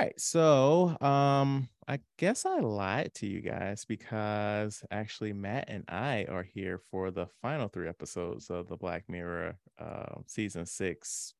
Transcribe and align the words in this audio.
right. 0.00 0.20
So, 0.20 0.96
um, 1.00 1.68
I 1.86 2.00
guess 2.18 2.46
I 2.46 2.60
lied 2.60 3.12
to 3.14 3.26
you 3.26 3.40
guys 3.40 3.84
because 3.84 4.82
actually 4.90 5.32
Matt 5.32 5.66
and 5.68 5.84
I 5.88 6.26
are 6.28 6.42
here 6.42 6.80
for 6.90 7.10
the 7.10 7.26
final 7.42 7.68
three 7.68 7.88
episodes 7.88 8.48
of 8.48 8.68
the 8.68 8.76
Black 8.76 9.04
Mirror 9.08 9.58
uh, 9.78 10.20
season 10.26 10.66
six 10.66 11.34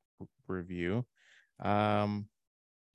review. 0.49 1.07
Um, 1.61 2.27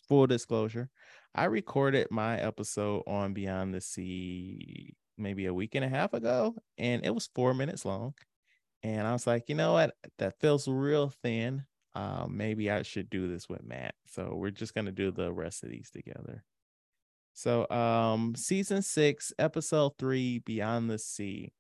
full 0.08 0.28
disclosure, 0.28 0.90
I 1.34 1.46
recorded 1.46 2.08
my 2.12 2.38
episode 2.40 3.04
on 3.08 3.34
Beyond 3.34 3.74
the 3.74 3.82
Sea 3.82 4.94
maybe 5.18 5.46
a 5.46 5.54
week 5.54 5.76
and 5.76 5.86
a 5.86 5.90
half 5.90 6.14
ago, 6.14 6.56
and 6.78 7.06
it 7.06 7.14
was 7.14 7.30
four 7.34 7.54
minutes 7.54 7.86
long. 7.86 8.14
And 8.84 9.08
I 9.08 9.14
was 9.14 9.26
like, 9.26 9.50
you 9.50 9.56
know 9.56 9.74
what? 9.74 9.96
That 10.20 10.40
feels 10.40 10.68
real 10.68 11.10
thin. 11.24 11.66
Um, 11.96 12.36
maybe 12.36 12.70
I 12.70 12.82
should 12.82 13.10
do 13.10 13.28
this 13.28 13.48
with 13.48 13.64
Matt. 13.64 13.96
So 14.08 14.34
we're 14.36 14.52
just 14.52 14.76
gonna 14.76 14.92
do 14.92 15.12
the 15.12 15.32
rest 15.32 15.64
of 15.64 15.70
these 15.70 15.90
together. 15.90 16.44
So 17.34 17.70
um 17.70 18.36
season 18.36 18.82
six, 18.82 19.34
episode 19.40 19.94
three, 19.98 20.40
Beyond 20.40 20.90
the 20.90 21.00
Sea. 21.00 21.54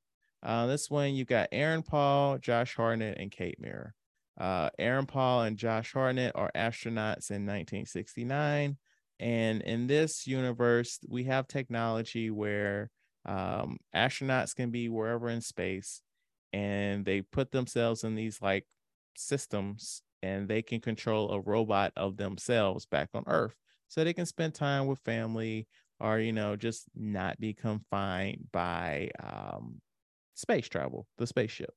Uh, 0.43 0.67
this 0.67 0.89
one 0.89 1.15
you 1.15 1.25
got 1.25 1.49
Aaron 1.51 1.81
Paul, 1.81 2.37
Josh 2.37 2.75
Hartnett, 2.75 3.17
and 3.17 3.31
Kate 3.31 3.59
Mara. 3.59 3.93
Uh, 4.39 4.69
Aaron 4.77 5.05
Paul 5.05 5.43
and 5.43 5.57
Josh 5.57 5.93
Hartnett 5.93 6.33
are 6.35 6.51
astronauts 6.55 7.31
in 7.31 7.45
1969. 7.45 8.77
And 9.19 9.61
in 9.61 9.87
this 9.87 10.27
universe, 10.27 10.99
we 11.07 11.23
have 11.23 11.47
technology 11.47 12.29
where 12.29 12.91
um, 13.25 13.77
astronauts 13.95 14.53
can 14.53 14.71
be 14.71 14.89
wherever 14.89 15.29
in 15.29 15.41
space 15.41 16.01
and 16.55 17.03
they 17.05 17.21
put 17.21 17.51
themselves 17.51 18.03
in 18.03 18.15
these 18.15 18.41
like 18.41 18.65
systems 19.17 20.01
and 20.25 20.47
they 20.47 20.63
can 20.63 20.81
control 20.81 21.31
a 21.31 21.39
robot 21.39 21.93
of 21.95 22.17
themselves 22.17 22.87
back 22.87 23.09
on 23.13 23.23
Earth 23.27 23.55
so 23.87 24.03
they 24.03 24.13
can 24.13 24.25
spend 24.25 24.55
time 24.55 24.87
with 24.87 24.99
family 24.99 25.67
or, 25.99 26.19
you 26.19 26.33
know, 26.33 26.55
just 26.55 26.85
not 26.95 27.39
be 27.39 27.53
confined 27.53 28.47
by 28.51 29.11
um, 29.21 29.79
space 30.33 30.67
travel, 30.67 31.05
the 31.19 31.27
spaceship. 31.27 31.73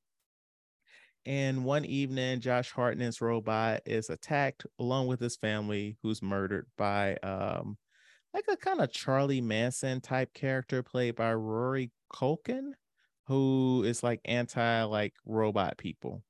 And 1.26 1.62
one 1.64 1.84
evening, 1.84 2.40
Josh 2.40 2.72
Hartnett's 2.72 3.20
robot 3.20 3.82
is 3.84 4.08
attacked 4.08 4.64
along 4.78 5.08
with 5.08 5.20
his 5.20 5.36
family, 5.36 5.98
who's 6.02 6.22
murdered 6.22 6.66
by 6.78 7.16
um, 7.16 7.76
like 8.32 8.46
a 8.48 8.56
kind 8.56 8.80
of 8.80 8.90
Charlie 8.90 9.42
Manson 9.42 10.00
type 10.00 10.32
character 10.32 10.82
played 10.82 11.16
by 11.16 11.34
Rory 11.34 11.90
Culkin, 12.10 12.70
who 13.26 13.84
is 13.84 14.02
like 14.02 14.20
anti 14.24 14.84
like 14.84 15.12
robot 15.26 15.76
people. 15.76 16.22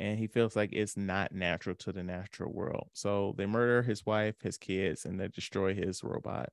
And 0.00 0.18
he 0.18 0.28
feels 0.28 0.56
like 0.56 0.70
it's 0.72 0.96
not 0.96 1.32
natural 1.32 1.76
to 1.76 1.92
the 1.92 2.04
natural 2.04 2.52
world. 2.52 2.88
So 2.94 3.34
they 3.38 3.46
murder 3.46 3.82
his 3.82 4.06
wife, 4.06 4.36
his 4.42 4.58
kids, 4.58 5.06
and 5.06 5.20
they 5.20 5.28
destroy 5.28 5.74
his 5.74 6.02
robot. 6.04 6.50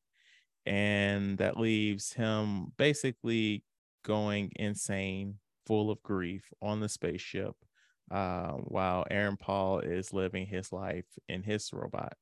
And 0.66 1.38
that 1.38 1.58
leaves 1.58 2.14
him 2.14 2.73
basically 2.78 3.64
going 4.04 4.52
insane, 4.58 5.39
full 5.66 5.92
of 5.92 6.04
grief 6.04 6.52
on 6.62 6.81
the 6.81 6.89
spaceship 6.89 7.56
uh, 8.12 8.52
while 8.54 9.06
Aaron 9.12 9.38
Paul 9.38 9.80
is 9.80 10.14
living 10.14 10.45
his 10.48 10.73
life 10.73 11.06
in 11.30 11.44
his 11.44 11.72
robot. 11.73 12.14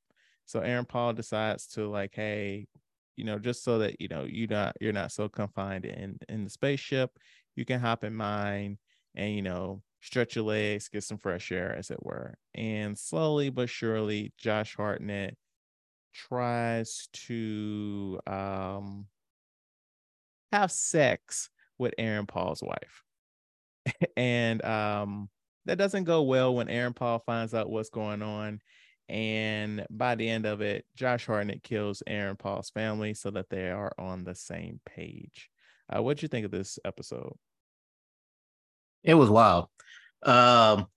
So 0.46 0.60
Aaron 0.62 0.86
Paul 0.86 1.14
decides 1.14 1.68
to 1.70 1.90
like, 1.90 2.14
hey, 2.16 2.68
you 3.16 3.24
know, 3.24 3.40
just 3.40 3.64
so 3.64 3.80
that 3.80 4.00
you 4.02 4.08
know 4.10 4.26
you 4.26 4.48
not 4.48 4.76
you're 4.82 4.94
not 4.94 5.12
so 5.12 5.30
confined 5.30 5.86
in 5.86 6.20
in 6.30 6.44
the 6.44 6.50
spaceship, 6.50 7.12
you 7.56 7.66
can 7.66 7.80
hop 7.80 8.04
in 8.04 8.14
mine 8.14 8.78
and 9.16 9.34
you 9.34 9.42
know 9.42 9.82
stretch 10.06 10.36
your 10.36 10.46
legs, 10.46 10.88
get 10.88 11.04
some 11.04 11.18
fresh 11.18 11.52
air, 11.52 11.76
as 11.76 11.90
it 11.90 12.04
were. 12.04 12.36
And 12.54 12.98
slowly 12.98 13.50
but 13.50 13.70
surely, 13.70 14.34
Josh 14.38 14.76
Hartnett 14.76 15.36
tries 16.14 17.10
to 17.12 18.20
um 18.28 19.08
have 20.52 20.72
sex 20.72 21.50
with 21.78 21.94
Aaron 21.98 22.26
Paul's 22.26 22.62
wife. 22.62 23.04
and 24.18 24.64
um 24.64 25.30
that 25.66 25.78
doesn't 25.78 26.04
go 26.04 26.22
well 26.22 26.54
when 26.54 26.70
Aaron 26.70 26.94
Paul 26.94 27.20
finds 27.26 27.54
out 27.56 27.72
what's 27.72 27.90
going 27.90 28.22
on. 28.22 28.60
And 29.10 29.86
by 29.90 30.16
the 30.16 30.30
end 30.30 30.46
of 30.46 30.62
it, 30.62 30.86
Josh 30.96 31.26
Hartnett 31.26 31.64
kills 31.64 32.04
Aaron 32.06 32.36
Paul's 32.36 32.70
family 32.70 33.16
so 33.16 33.32
that 33.32 33.50
they 33.50 33.72
are 33.72 33.92
on 33.98 34.24
the 34.24 34.36
same 34.36 34.80
page. 34.86 35.50
Uh, 35.94 36.04
what'd 36.04 36.22
you 36.22 36.28
think 36.28 36.46
of 36.46 36.52
this 36.52 36.78
episode? 36.86 37.36
It 39.06 39.14
was 39.14 39.30
wild. 39.30 39.68
Um, 40.24 40.88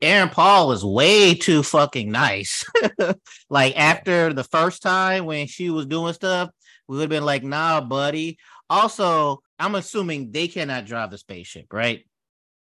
Aaron 0.00 0.28
Paul 0.28 0.68
was 0.68 0.84
way 0.84 1.34
too 1.34 1.62
fucking 1.62 2.12
nice. 2.12 2.64
like 3.50 3.76
after 3.76 4.32
the 4.32 4.44
first 4.44 4.82
time 4.82 5.24
when 5.24 5.48
she 5.48 5.70
was 5.70 5.86
doing 5.86 6.12
stuff, 6.12 6.50
we 6.86 6.96
would 6.96 7.02
have 7.02 7.10
been 7.10 7.24
like, 7.24 7.42
nah, 7.42 7.80
buddy. 7.80 8.38
Also, 8.70 9.40
I'm 9.58 9.74
assuming 9.74 10.30
they 10.30 10.46
cannot 10.46 10.86
drive 10.86 11.10
the 11.10 11.18
spaceship, 11.18 11.72
right? 11.72 12.04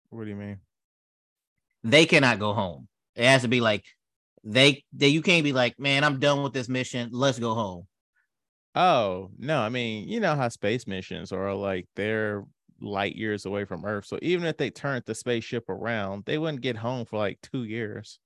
What 0.09 0.25
do 0.25 0.29
you 0.29 0.35
mean? 0.35 0.59
they 1.85 2.05
cannot 2.05 2.39
go 2.39 2.53
home. 2.53 2.87
It 3.15 3.25
has 3.25 3.43
to 3.43 3.47
be 3.47 3.61
like 3.61 3.85
they 4.43 4.83
they 4.91 5.07
you 5.07 5.21
can't 5.21 5.43
be 5.43 5.53
like, 5.53 5.79
man, 5.79 6.03
I'm 6.03 6.19
done 6.19 6.43
with 6.43 6.51
this 6.51 6.67
mission. 6.67 7.09
Let's 7.13 7.39
go 7.39 7.53
home. 7.53 7.87
Oh, 8.73 9.29
no. 9.37 9.59
I 9.59 9.69
mean, 9.69 10.09
you 10.09 10.19
know 10.19 10.35
how 10.35 10.49
space 10.49 10.85
missions 10.85 11.31
are 11.31 11.53
like 11.53 11.87
they're 11.95 12.43
light 12.81 13.15
years 13.15 13.45
away 13.45 13.65
from 13.65 13.85
Earth. 13.85 14.05
So 14.05 14.19
even 14.21 14.47
if 14.47 14.57
they 14.57 14.69
turned 14.69 15.03
the 15.05 15.15
spaceship 15.15 15.69
around, 15.69 16.25
they 16.25 16.37
wouldn't 16.37 16.61
get 16.61 16.77
home 16.77 17.05
for 17.05 17.17
like 17.17 17.39
two 17.41 17.63
years. 17.63 18.19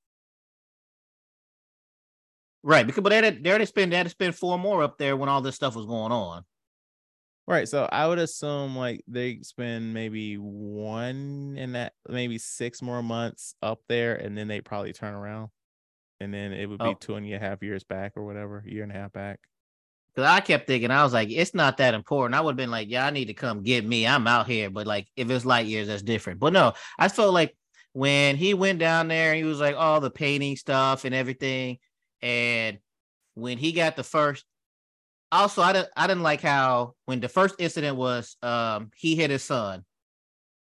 Right, 2.61 2.85
because 2.85 3.01
but 3.01 3.09
they 3.09 3.17
had, 3.17 3.43
they 3.43 3.49
had 3.49 3.59
to 3.59 3.65
spend 3.65 3.91
they 3.91 3.97
had 3.97 4.05
to 4.05 4.09
spend 4.09 4.35
four 4.35 4.59
more 4.59 4.83
up 4.83 4.97
there 4.97 5.15
when 5.15 5.29
all 5.29 5.41
this 5.41 5.55
stuff 5.55 5.75
was 5.75 5.85
going 5.85 6.11
on. 6.11 6.43
Right. 7.49 7.67
So 7.67 7.89
I 7.91 8.05
would 8.05 8.19
assume 8.19 8.75
like 8.75 9.01
they 9.07 9.39
spend 9.41 9.91
maybe 9.91 10.35
one 10.35 11.55
and 11.57 11.73
that 11.73 11.93
maybe 12.07 12.37
six 12.37 12.79
more 12.79 13.01
months 13.01 13.55
up 13.63 13.79
there 13.89 14.13
and 14.13 14.37
then 14.37 14.47
they 14.47 14.61
probably 14.61 14.93
turn 14.93 15.15
around. 15.15 15.49
And 16.19 16.31
then 16.31 16.53
it 16.53 16.67
would 16.67 16.77
be 16.77 16.85
oh. 16.85 16.93
two 16.93 17.15
and 17.15 17.25
a 17.33 17.39
half 17.39 17.63
years 17.63 17.83
back 17.83 18.13
or 18.15 18.23
whatever, 18.23 18.63
year 18.67 18.83
and 18.83 18.91
a 18.91 18.95
half 18.95 19.13
back. 19.13 19.39
Cause 20.19 20.27
I 20.27 20.41
kept 20.41 20.67
thinking, 20.67 20.91
I 20.91 21.03
was 21.03 21.13
like, 21.13 21.29
it's 21.31 21.53
not 21.53 21.77
that 21.77 21.93
important. 21.93 22.35
I 22.35 22.41
would 22.41 22.51
have 22.51 22.57
been 22.57 22.71
like, 22.71 22.89
yeah, 22.89 23.05
I 23.05 23.09
need 23.09 23.25
to 23.25 23.33
come 23.33 23.63
get 23.63 23.85
me. 23.85 24.05
I'm 24.05 24.27
out 24.27 24.47
here. 24.47 24.69
But 24.69 24.85
like, 24.85 25.07
if 25.15 25.29
it's 25.29 25.45
light 25.45 25.65
years, 25.65 25.87
that's 25.87 26.01
different. 26.01 26.41
But 26.41 26.51
no, 26.51 26.73
I 26.97 27.07
felt 27.07 27.33
like 27.33 27.55
when 27.93 28.35
he 28.35 28.53
went 28.53 28.79
down 28.79 29.07
there, 29.07 29.33
he 29.33 29.45
was 29.45 29.61
like 29.61 29.77
all 29.77 30.01
the 30.01 30.11
painting 30.11 30.57
stuff 30.57 31.05
and 31.05 31.15
everything. 31.15 31.77
And 32.21 32.79
when 33.35 33.57
he 33.57 33.71
got 33.71 33.95
the 33.95 34.03
first 34.03 34.43
also 35.31 35.61
I 35.61 35.71
didn't 35.71 35.89
I 35.95 36.07
didn't 36.07 36.23
like 36.23 36.41
how 36.41 36.95
when 37.05 37.21
the 37.21 37.29
first 37.29 37.55
incident 37.59 37.95
was 37.95 38.35
um 38.41 38.91
he 38.97 39.15
hit 39.15 39.29
his 39.29 39.43
son 39.43 39.85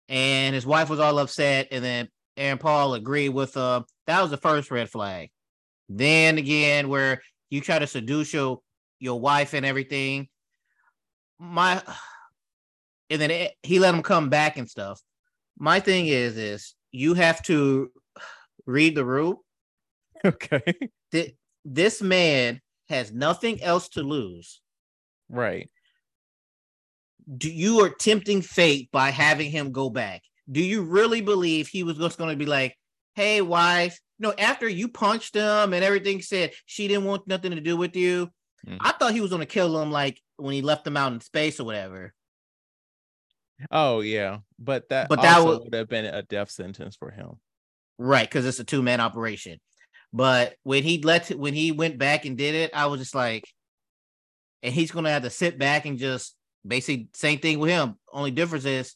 and 0.08 0.52
his 0.52 0.66
wife 0.66 0.90
was 0.90 0.98
all 0.98 1.20
upset 1.20 1.68
and 1.70 1.84
then 1.84 2.08
Aaron 2.36 2.58
Paul 2.58 2.94
agreed 2.94 3.28
with 3.28 3.56
uh 3.56 3.82
that 4.08 4.20
was 4.20 4.32
the 4.32 4.36
first 4.36 4.72
red 4.72 4.90
flag. 4.90 5.30
Then 5.88 6.38
again 6.38 6.88
where 6.88 7.22
you 7.50 7.60
try 7.60 7.78
to 7.78 7.86
seduce 7.86 8.32
your 8.32 8.60
your 9.04 9.20
wife 9.20 9.54
and 9.54 9.64
everything 9.64 10.28
my 11.38 11.82
and 13.10 13.20
then 13.20 13.30
it, 13.30 13.52
he 13.62 13.78
let 13.78 13.94
him 13.94 14.02
come 14.02 14.28
back 14.28 14.56
and 14.56 14.68
stuff. 14.68 15.00
My 15.58 15.80
thing 15.80 16.06
is 16.06 16.36
is 16.36 16.74
you 16.90 17.14
have 17.14 17.42
to 17.44 17.90
read 18.66 18.94
the 18.94 19.04
room. 19.04 19.36
Okay. 20.26 20.62
This 21.66 22.00
man 22.00 22.62
has 22.88 23.12
nothing 23.12 23.62
else 23.62 23.90
to 23.90 24.02
lose. 24.02 24.62
Right. 25.28 25.68
Do 27.36 27.52
you 27.52 27.80
are 27.80 27.90
tempting 27.90 28.40
fate 28.40 28.88
by 28.90 29.10
having 29.10 29.50
him 29.50 29.70
go 29.70 29.90
back? 29.90 30.22
Do 30.50 30.62
you 30.62 30.80
really 30.80 31.20
believe 31.20 31.68
he 31.68 31.82
was 31.82 31.98
just 31.98 32.16
going 32.16 32.30
to 32.30 32.38
be 32.38 32.46
like, 32.46 32.74
"Hey, 33.16 33.42
wife, 33.42 34.00
no"? 34.18 34.32
After 34.38 34.66
you 34.66 34.88
punched 34.88 35.34
him 35.34 35.74
and 35.74 35.84
everything, 35.84 36.22
said 36.22 36.52
she 36.64 36.88
didn't 36.88 37.04
want 37.04 37.28
nothing 37.28 37.50
to 37.50 37.60
do 37.60 37.76
with 37.76 37.94
you. 37.94 38.30
Mm. 38.66 38.78
I 38.80 38.92
thought 38.92 39.12
he 39.12 39.20
was 39.20 39.30
going 39.30 39.40
to 39.40 39.46
kill 39.46 39.80
him, 39.80 39.90
like 39.90 40.20
when 40.36 40.54
he 40.54 40.62
left 40.62 40.86
him 40.86 40.96
out 40.96 41.12
in 41.12 41.20
space 41.20 41.60
or 41.60 41.64
whatever. 41.64 42.14
Oh 43.70 44.00
yeah, 44.00 44.38
but 44.58 44.88
that 44.88 45.08
but 45.08 45.22
that 45.22 45.44
would, 45.44 45.60
would 45.60 45.74
have 45.74 45.88
been 45.88 46.06
a 46.06 46.22
death 46.22 46.50
sentence 46.50 46.96
for 46.96 47.10
him, 47.10 47.38
right? 47.98 48.28
Because 48.28 48.46
it's 48.46 48.58
a 48.58 48.64
two 48.64 48.82
man 48.82 49.00
operation. 49.00 49.60
But 50.12 50.56
when 50.62 50.82
he 50.82 51.00
let 51.02 51.28
when 51.30 51.54
he 51.54 51.72
went 51.72 51.98
back 51.98 52.24
and 52.24 52.36
did 52.36 52.54
it, 52.54 52.70
I 52.74 52.86
was 52.86 53.00
just 53.00 53.14
like, 53.14 53.48
and 54.62 54.74
he's 54.74 54.90
gonna 54.90 55.10
have 55.10 55.22
to 55.22 55.30
sit 55.30 55.58
back 55.58 55.86
and 55.86 55.98
just 55.98 56.34
basically 56.66 57.08
same 57.14 57.38
thing 57.38 57.58
with 57.58 57.70
him. 57.70 57.96
Only 58.12 58.30
difference 58.30 58.64
is 58.64 58.94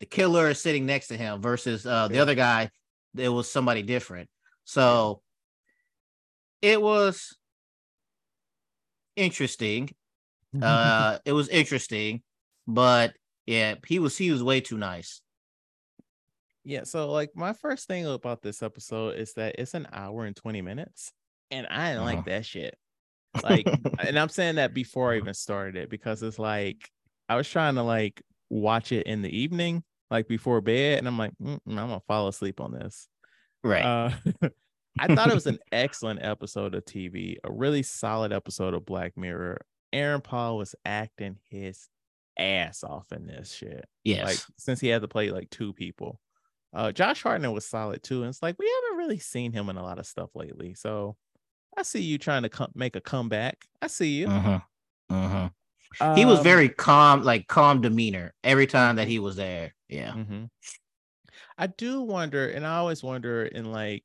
the 0.00 0.06
killer 0.06 0.50
is 0.50 0.60
sitting 0.60 0.86
next 0.86 1.08
to 1.08 1.16
him 1.16 1.40
versus 1.40 1.86
uh, 1.86 2.08
the 2.08 2.18
other 2.18 2.34
guy. 2.34 2.70
It 3.16 3.28
was 3.28 3.50
somebody 3.50 3.82
different. 3.82 4.28
So 4.64 5.22
it 6.60 6.80
was 6.80 7.36
interesting. 9.16 9.90
Uh, 10.62 11.18
it 11.24 11.32
was 11.32 11.48
interesting, 11.48 12.22
but 12.64 13.12
yeah, 13.44 13.74
he 13.88 13.98
was 13.98 14.16
he 14.16 14.30
was 14.30 14.40
way 14.40 14.60
too 14.60 14.78
nice. 14.78 15.20
Yeah, 16.62 16.84
so 16.84 17.10
like 17.10 17.30
my 17.34 17.52
first 17.54 17.88
thing 17.88 18.06
about 18.06 18.40
this 18.40 18.62
episode 18.62 19.16
is 19.18 19.32
that 19.34 19.56
it's 19.58 19.74
an 19.74 19.88
hour 19.92 20.24
and 20.24 20.36
20 20.36 20.62
minutes, 20.62 21.12
and 21.50 21.66
I 21.66 21.88
didn't 21.88 22.04
uh-huh. 22.04 22.14
like 22.16 22.24
that 22.26 22.46
shit. 22.46 22.78
Like, 23.42 23.66
and 23.98 24.16
I'm 24.16 24.28
saying 24.28 24.54
that 24.54 24.74
before 24.74 25.12
I 25.12 25.16
even 25.16 25.34
started 25.34 25.74
it 25.74 25.90
because 25.90 26.22
it's 26.22 26.38
like 26.38 26.88
I 27.28 27.34
was 27.34 27.48
trying 27.48 27.74
to 27.74 27.82
like 27.82 28.22
watch 28.48 28.92
it 28.92 29.08
in 29.08 29.22
the 29.22 29.36
evening, 29.36 29.82
like 30.10 30.28
before 30.28 30.60
bed, 30.60 30.98
and 30.98 31.08
I'm 31.08 31.18
like, 31.18 31.32
I'm 31.44 31.58
gonna 31.66 32.00
fall 32.06 32.28
asleep 32.28 32.60
on 32.60 32.72
this. 32.72 33.08
right. 33.64 33.84
Uh, 33.84 34.10
I 34.98 35.14
thought 35.14 35.30
it 35.30 35.34
was 35.34 35.46
an 35.46 35.58
excellent 35.72 36.22
episode 36.22 36.74
of 36.74 36.84
TV, 36.84 37.36
a 37.44 37.50
really 37.52 37.82
solid 37.82 38.32
episode 38.32 38.74
of 38.74 38.86
Black 38.86 39.16
Mirror. 39.16 39.60
Aaron 39.92 40.20
Paul 40.20 40.56
was 40.56 40.74
acting 40.84 41.38
his 41.50 41.88
ass 42.38 42.82
off 42.84 43.12
in 43.12 43.26
this 43.26 43.52
shit. 43.52 43.84
yes. 44.04 44.24
Like 44.26 44.38
since 44.58 44.80
he 44.80 44.88
had 44.88 45.02
to 45.02 45.08
play 45.08 45.30
like 45.30 45.50
two 45.50 45.72
people. 45.72 46.20
Uh 46.72 46.90
Josh 46.90 47.22
Hartnett 47.22 47.52
was 47.52 47.64
solid 47.66 48.02
too. 48.02 48.22
And 48.22 48.30
it's 48.30 48.42
like 48.42 48.56
we 48.58 48.68
haven't 48.84 48.98
really 48.98 49.20
seen 49.20 49.52
him 49.52 49.68
in 49.68 49.76
a 49.76 49.82
lot 49.82 50.00
of 50.00 50.06
stuff 50.06 50.30
lately. 50.34 50.74
So 50.74 51.16
I 51.76 51.82
see 51.82 52.02
you 52.02 52.18
trying 52.18 52.42
to 52.42 52.48
come 52.48 52.72
make 52.74 52.96
a 52.96 53.00
comeback. 53.00 53.64
I 53.80 53.86
see 53.86 54.14
you. 54.14 54.26
Mhm. 54.26 54.62
Mhm. 55.12 55.52
he 56.16 56.24
was 56.24 56.38
Um, 56.38 56.44
very 56.44 56.68
calm, 56.68 57.22
like 57.22 57.46
calm 57.46 57.80
demeanor 57.80 58.34
every 58.42 58.66
time 58.66 58.96
that 58.96 59.06
he 59.06 59.20
was 59.20 59.36
there. 59.36 59.72
Yeah. 59.88 60.12
mhm. 60.12 60.48
I 61.56 61.68
do 61.68 62.02
wonder, 62.02 62.48
and 62.48 62.66
I 62.66 62.78
always 62.78 63.02
wonder 63.04 63.44
in 63.44 63.70
like 63.70 64.04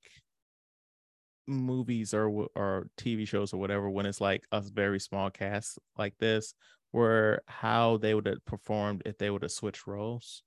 movies 1.49 2.13
or 2.13 2.29
or 2.55 2.89
TV 2.97 3.25
shows 3.25 3.53
or 3.53 3.57
whatever 3.57 3.89
when 3.89 4.05
it's 4.05 4.21
like 4.21 4.43
a 4.51 4.61
very 4.61 4.99
small 4.99 5.29
cast 5.31 5.79
like 5.97 6.17
this, 6.19 6.53
where 6.91 7.41
how 7.47 7.97
they 7.97 8.13
would 8.15 8.27
have 8.27 8.45
performed 8.45 9.03
if 9.05 9.17
they 9.17 9.29
would 9.29 9.43
have 9.43 9.51
switched 9.51 9.87
roles. 9.87 10.43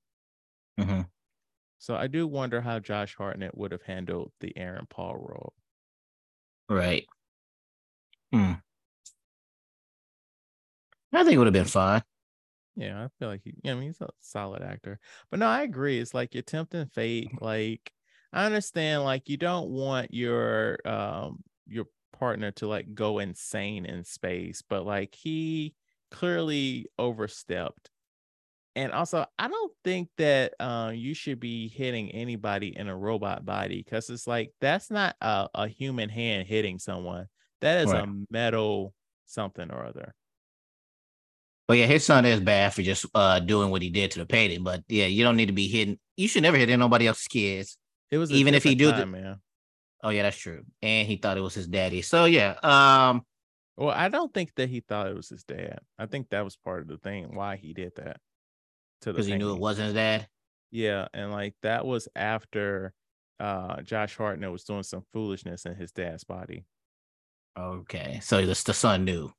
Mhm. 0.79 1.03
So 1.77 1.97
I 1.97 2.07
do 2.07 2.27
wonder 2.27 2.63
how 2.63 2.79
Josh 2.79 3.15
Hartnett 3.17 3.55
would 3.59 3.73
have 3.73 3.83
handled 3.83 4.33
the 4.41 4.57
Aaron 4.57 4.87
Paul 4.87 5.17
role. 5.19 5.53
Right. 6.69 7.07
Hmm. 8.33 8.53
I 11.13 11.25
think 11.25 11.35
it 11.35 11.39
would 11.39 11.47
have 11.47 11.53
been 11.55 11.65
fine. 11.65 12.03
Yeah, 12.75 13.05
I 13.05 13.09
feel 13.19 13.29
like 13.29 13.43
he, 13.45 13.55
I 13.69 13.75
mean, 13.75 13.83
he's 13.85 14.01
a 14.01 14.09
solid 14.21 14.63
actor. 14.63 14.99
But 15.31 15.41
no, 15.41 15.47
I 15.47 15.63
agree. 15.63 15.99
It's 15.99 16.15
like 16.15 16.35
you're 16.35 16.43
tempting 16.43 16.87
fate. 16.87 17.31
Like, 17.41 17.93
I 18.33 18.47
understand, 18.47 19.05
like, 19.05 19.29
you 19.29 19.37
don't 19.37 19.71
want 19.71 20.13
your 20.15 20.79
um 20.87 21.43
your 21.67 21.87
partner 22.13 22.51
to 22.53 22.67
like 22.67 22.95
go 22.95 23.19
insane 23.19 23.87
in 23.87 24.05
space, 24.05 24.63
but 24.63 24.85
like 24.87 25.15
he 25.15 25.75
clearly 26.11 26.87
overstepped. 26.99 27.91
And 28.77 28.93
also, 28.93 29.27
I 29.39 29.49
don't 29.49 29.73
think 29.85 30.09
that 30.19 30.55
uh, 30.61 30.93
you 30.95 31.15
should 31.15 31.41
be 31.41 31.69
hitting 31.69 32.11
anybody 32.13 32.77
in 32.77 32.89
a 32.89 32.97
robot 32.97 33.45
body 33.45 33.79
because 33.83 34.09
it's 34.11 34.27
like 34.27 34.53
that's 34.61 34.91
not 34.91 35.17
a, 35.21 35.49
a 35.55 35.69
human 35.69 36.09
hand 36.09 36.49
hitting 36.49 36.79
someone. 36.79 37.29
That 37.61 37.83
is 37.83 37.93
Right. 37.93 38.05
a 38.05 38.07
metal 38.31 38.95
something 39.27 39.71
or 39.71 39.85
other. 39.85 40.15
But 41.69 41.79
yeah, 41.79 41.87
his 41.87 42.05
son 42.05 42.25
is 42.25 42.41
bad 42.41 42.75
for 42.75 42.83
just 42.83 43.07
uh 43.15 43.41
doing 43.41 43.71
what 43.71 43.83
he 43.83 43.91
did 43.91 44.11
to 44.13 44.19
the 44.19 44.27
painting. 44.27 44.65
But 44.65 44.83
yeah, 44.89 45.07
you 45.07 45.25
don't 45.25 45.37
need 45.37 45.47
to 45.47 45.53
be 45.53 45.69
hitting. 45.69 45.99
You 46.17 46.29
should 46.29 46.43
never 46.43 46.57
hit 46.57 46.69
anybody 46.71 47.07
else's 47.07 47.29
kids. 47.29 47.79
It 48.13 48.19
was 48.19 48.31
Even 48.31 48.55
if 48.55 48.63
he 48.63 48.75
do 48.75 48.93
time, 48.93 49.11
man. 49.11 49.41
Oh 50.05 50.11
yeah, 50.11 50.23
that's 50.23 50.37
true. 50.37 50.65
And 50.83 51.09
he 51.09 51.17
thought 51.17 51.39
it 51.39 51.43
was 51.43 51.55
his 51.55 51.67
daddy. 51.67 52.03
So 52.03 52.27
yeah, 52.27 52.57
um, 52.63 53.25
Well, 53.77 53.89
I 53.89 54.11
don't 54.11 54.33
think 54.33 54.55
that 54.57 54.69
he 54.69 54.81
thought 54.81 55.09
it 55.09 55.17
was 55.17 55.31
his 55.31 55.45
dad. 55.45 55.79
I 55.99 56.05
think 56.05 56.29
that 56.29 56.45
was 56.45 56.55
part 56.55 56.83
of 56.83 56.89
the 56.89 56.99
thing 56.99 57.35
why 57.35 57.57
he 57.57 57.73
did 57.73 57.95
that. 57.97 58.19
To 59.01 59.07
the 59.07 59.13
because 59.15 59.27
he 59.27 59.37
knew 59.37 59.55
it 59.55 59.59
wasn't 59.59 59.87
his 59.87 59.95
dad. 59.95 60.29
Yeah, 60.71 61.09
and 61.15 61.33
like 61.33 61.55
that 61.63 61.87
was 61.87 62.07
after 62.15 62.93
uh 63.41 63.81
Josh 63.81 64.17
Hartnett 64.17 64.53
was 64.53 64.65
doing 64.65 64.83
some 64.83 65.05
foolishness 65.15 65.65
in 65.65 65.75
his 65.75 65.91
dad's 65.91 66.25
body. 66.25 66.67
Okay, 67.59 68.21
so 68.23 68.41
the, 68.41 68.63
the 68.67 68.75
son 68.75 69.05
knew. 69.07 69.33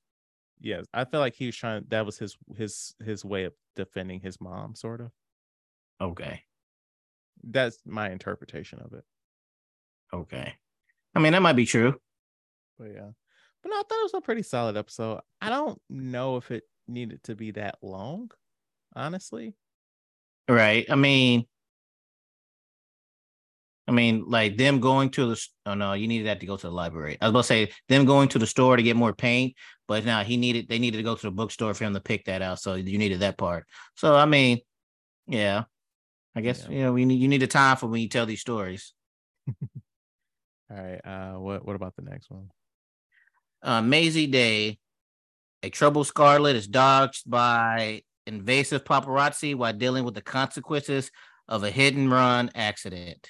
Yes, 0.59 0.85
I 0.93 1.05
feel 1.05 1.19
like 1.19 1.35
he 1.35 1.45
was 1.45 1.55
trying. 1.55 1.85
That 1.89 2.07
was 2.07 2.17
his 2.17 2.37
his 2.55 2.95
his 3.03 3.23
way 3.23 3.43
of 3.43 3.53
defending 3.75 4.19
his 4.19 4.41
mom, 4.41 4.73
sort 4.73 5.01
of. 5.01 5.11
Okay, 6.01 6.43
That's 7.43 7.77
my 7.85 8.11
interpretation 8.11 8.79
of 8.79 8.93
it. 8.93 9.03
okay. 10.13 10.53
I 11.15 11.19
mean, 11.19 11.33
that 11.33 11.41
might 11.41 11.53
be 11.55 11.65
true. 11.65 11.95
But 12.79 12.89
yeah, 12.91 13.09
but 13.61 13.69
no, 13.69 13.75
I 13.75 13.83
thought 13.83 13.99
it 13.99 14.03
was 14.03 14.13
a 14.15 14.21
pretty 14.21 14.43
solid 14.43 14.77
episode. 14.77 15.21
I 15.41 15.49
don't 15.49 15.79
know 15.89 16.37
if 16.37 16.51
it 16.51 16.63
needed 16.87 17.23
to 17.23 17.35
be 17.35 17.51
that 17.51 17.77
long, 17.81 18.31
honestly. 18.95 19.55
Right. 20.49 20.85
I 20.89 20.95
mean, 20.95 21.45
I 23.87 23.91
mean, 23.91 24.25
like 24.27 24.57
them 24.57 24.79
going 24.79 25.09
to 25.11 25.27
the. 25.27 25.47
Oh 25.65 25.73
no, 25.73 25.93
you 25.93 26.07
needed 26.07 26.27
that 26.27 26.39
to 26.39 26.45
go 26.45 26.57
to 26.57 26.67
the 26.67 26.73
library. 26.73 27.17
I 27.21 27.25
was 27.25 27.31
about 27.31 27.41
to 27.41 27.47
say 27.47 27.71
them 27.89 28.05
going 28.05 28.29
to 28.29 28.39
the 28.39 28.47
store 28.47 28.75
to 28.75 28.83
get 28.83 28.95
more 28.95 29.13
paint, 29.13 29.55
but 29.87 30.05
now 30.05 30.23
he 30.23 30.37
needed. 30.37 30.67
They 30.67 30.79
needed 30.79 30.97
to 30.97 31.03
go 31.03 31.15
to 31.15 31.21
the 31.21 31.31
bookstore 31.31 31.73
for 31.73 31.83
him 31.83 31.93
to 31.93 31.99
pick 31.99 32.25
that 32.25 32.41
out. 32.41 32.59
So 32.59 32.75
you 32.75 32.97
needed 32.97 33.19
that 33.19 33.37
part. 33.37 33.65
So 33.95 34.15
I 34.15 34.25
mean, 34.25 34.59
yeah, 35.27 35.63
I 36.35 36.41
guess 36.41 36.63
Yeah. 36.63 36.69
you 36.75 36.81
know 36.83 36.93
we 36.93 37.05
need 37.05 37.21
you 37.21 37.27
need 37.27 37.43
a 37.43 37.47
time 37.47 37.77
for 37.77 37.87
when 37.87 38.01
you 38.01 38.09
tell 38.09 38.25
these 38.25 38.41
stories. 38.41 38.93
All 40.71 40.77
right. 40.77 41.01
Uh, 41.05 41.33
what 41.39 41.65
what 41.65 41.75
about 41.75 41.95
the 41.95 42.01
next 42.03 42.29
one? 42.31 42.49
uh, 43.61 43.81
Mazey 43.81 44.27
Day, 44.27 44.77
a 45.61 45.69
troubled 45.69 46.07
Scarlet 46.07 46.55
is 46.55 46.67
dodged 46.67 47.29
by 47.29 48.01
invasive 48.25 48.83
paparazzi 48.83 49.55
while 49.55 49.73
dealing 49.73 50.03
with 50.03 50.15
the 50.15 50.21
consequences 50.21 51.11
of 51.47 51.63
a 51.63 51.69
hit 51.71 51.95
and 51.95 52.11
run 52.11 52.49
accident. 52.55 53.29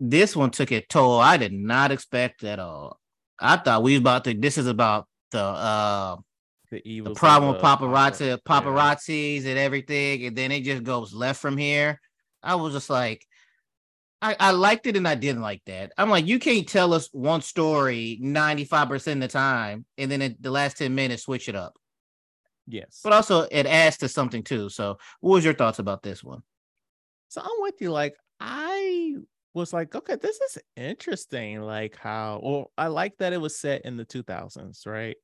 This 0.00 0.36
one 0.36 0.50
took 0.50 0.70
a 0.70 0.80
toll 0.80 1.18
I 1.18 1.36
did 1.38 1.52
not 1.52 1.90
expect 1.90 2.44
at 2.44 2.58
all. 2.60 3.00
I 3.38 3.56
thought 3.56 3.82
we 3.82 3.92
was 3.94 4.00
about 4.00 4.24
to. 4.24 4.34
This 4.34 4.58
is 4.58 4.66
about 4.66 5.08
the 5.32 5.40
uh 5.42 6.16
The 6.70 7.00
the 7.00 7.14
problem 7.14 7.52
with 7.52 7.62
paparazzi, 7.62 8.36
paparazzis 8.42 9.46
and 9.46 9.58
everything, 9.58 10.26
and 10.26 10.36
then 10.36 10.52
it 10.52 10.64
just 10.64 10.82
goes 10.82 11.14
left 11.14 11.40
from 11.40 11.56
here. 11.56 12.00
I 12.42 12.56
was 12.56 12.74
just 12.74 12.90
like, 12.90 13.26
I, 14.20 14.36
I 14.38 14.50
liked 14.50 14.86
it 14.86 14.96
and 14.96 15.06
I 15.06 15.14
didn't 15.14 15.42
like 15.42 15.62
that. 15.66 15.92
I'm 15.96 16.10
like, 16.10 16.26
you 16.26 16.38
can't 16.38 16.68
tell 16.68 16.92
us 16.92 17.08
one 17.12 17.40
story 17.40 18.18
95% 18.22 19.12
of 19.14 19.20
the 19.20 19.28
time, 19.28 19.86
and 19.96 20.10
then 20.10 20.20
in 20.22 20.36
the 20.40 20.50
last 20.50 20.76
10 20.76 20.94
minutes 20.94 21.22
switch 21.22 21.48
it 21.48 21.54
up. 21.54 21.74
Yes. 22.66 23.00
But 23.02 23.14
also 23.14 23.46
it 23.50 23.66
adds 23.66 23.96
to 23.98 24.08
something 24.08 24.42
too. 24.42 24.68
So 24.68 24.98
what 25.20 25.34
was 25.34 25.44
your 25.44 25.54
thoughts 25.54 25.78
about 25.78 26.02
this 26.02 26.22
one? 26.22 26.42
So 27.28 27.40
I'm 27.40 27.62
with 27.62 27.80
you. 27.80 27.90
Like 27.90 28.16
I 28.40 29.14
was 29.54 29.72
like, 29.72 29.94
okay, 29.94 30.16
this 30.16 30.38
is 30.40 30.58
interesting. 30.76 31.62
Like 31.62 31.96
how 31.96 32.40
well 32.42 32.72
I 32.76 32.88
like 32.88 33.16
that 33.18 33.32
it 33.32 33.40
was 33.40 33.58
set 33.58 33.86
in 33.86 33.96
the 33.96 34.04
2000s, 34.04 34.86
right? 34.86 35.16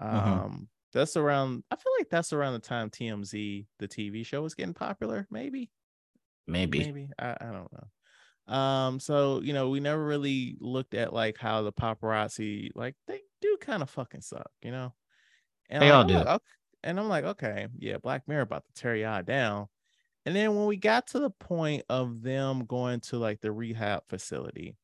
Mhm. 0.00 0.44
Um, 0.44 0.68
that's 0.96 1.16
around. 1.16 1.64
I 1.70 1.76
feel 1.76 1.92
like 1.98 2.10
that's 2.10 2.32
around 2.32 2.54
the 2.54 2.58
time 2.60 2.90
TMZ, 2.90 3.68
the 3.78 3.88
TV 3.88 4.24
show, 4.24 4.42
was 4.42 4.54
getting 4.54 4.74
popular. 4.74 5.26
Maybe, 5.30 5.70
Maybe. 6.46 6.90
maybe 6.92 7.10
I, 7.18 7.36
I 7.40 7.52
don't 7.52 7.70
know. 7.72 8.54
Um, 8.54 9.00
so 9.00 9.40
you 9.42 9.52
know, 9.52 9.70
we 9.70 9.80
never 9.80 10.04
really 10.04 10.56
looked 10.60 10.94
at 10.94 11.12
like 11.12 11.38
how 11.38 11.62
the 11.62 11.72
paparazzi, 11.72 12.70
like 12.74 12.96
they 13.06 13.22
do 13.40 13.56
kind 13.60 13.82
of 13.82 13.90
fucking 13.90 14.22
suck, 14.22 14.50
you 14.62 14.70
know. 14.72 14.94
And 15.70 15.80
They 15.80 15.90
I'm 15.90 15.90
all 15.90 16.04
like, 16.04 16.26
do. 16.26 16.26
"Okay," 16.26 16.44
and 16.84 17.00
I'm 17.00 17.08
like, 17.08 17.24
okay, 17.24 17.68
yeah, 17.78 17.98
Black 17.98 18.28
Mirror 18.28 18.42
about 18.42 18.66
to 18.66 18.72
tear 18.74 18.96
y'all 18.96 19.22
down. 19.22 19.68
And 20.26 20.36
then 20.36 20.56
when 20.56 20.66
we 20.66 20.76
got 20.78 21.08
to 21.08 21.20
the 21.20 21.30
point 21.30 21.84
of 21.90 22.22
them 22.22 22.66
going 22.66 23.00
to 23.02 23.18
like 23.18 23.40
the 23.42 23.52
rehab 23.52 24.04
facility, 24.08 24.76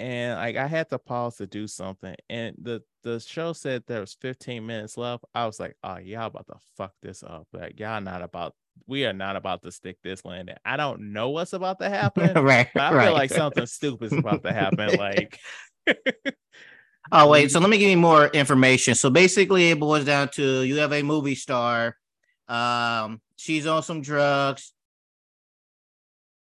and 0.00 0.38
like 0.38 0.56
I 0.56 0.66
had 0.66 0.90
to 0.90 0.98
pause 0.98 1.36
to 1.36 1.46
do 1.46 1.66
something, 1.66 2.14
and 2.28 2.54
the 2.60 2.82
the 3.02 3.20
show 3.20 3.52
said 3.52 3.84
there 3.86 4.00
was 4.00 4.16
15 4.20 4.64
minutes 4.64 4.96
left. 4.96 5.24
I 5.34 5.46
was 5.46 5.60
like, 5.60 5.76
oh, 5.84 5.98
y'all 5.98 6.26
about 6.26 6.46
to 6.48 6.56
fuck 6.76 6.92
this 7.02 7.22
up. 7.22 7.46
Like 7.52 7.78
y'all 7.78 8.00
not 8.00 8.22
about, 8.22 8.54
we 8.86 9.04
are 9.04 9.12
not 9.12 9.36
about 9.36 9.62
to 9.62 9.70
stick 9.70 9.98
this 10.02 10.24
landing. 10.24 10.56
I 10.64 10.76
don't 10.76 11.12
know 11.12 11.30
what's 11.30 11.52
about 11.52 11.78
to 11.80 11.88
happen. 11.90 12.32
right. 12.42 12.68
I 12.74 12.94
right. 12.94 13.04
feel 13.04 13.12
like 13.12 13.30
something 13.30 13.66
stupid 13.66 14.06
is 14.06 14.18
about 14.18 14.42
to 14.42 14.52
happen. 14.52 14.90
Like, 14.98 15.38
Oh 17.12 17.28
wait, 17.28 17.50
so 17.50 17.60
let 17.60 17.68
me 17.68 17.76
give 17.76 17.90
you 17.90 17.98
more 17.98 18.28
information. 18.28 18.94
So 18.94 19.10
basically, 19.10 19.70
it 19.70 19.78
boils 19.78 20.06
down 20.06 20.30
to 20.30 20.62
you 20.62 20.78
have 20.78 20.92
a 20.92 21.02
movie 21.02 21.34
star. 21.34 21.96
Um, 22.48 23.20
she's 23.36 23.66
on 23.66 23.82
some 23.82 24.00
drugs. 24.00 24.72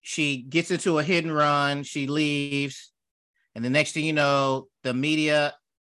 She 0.01 0.39
gets 0.39 0.71
into 0.71 0.99
a 0.99 1.03
hit 1.03 1.25
and 1.25 1.35
run. 1.35 1.85
She 1.85 2.07
leaves, 2.07 2.93
and 3.55 3.65
the 3.65 3.71
next 3.71 3.93
thing 3.93 4.05
you 4.05 4.13
know, 4.13 4.69
the 4.85 4.95
media 4.95 5.55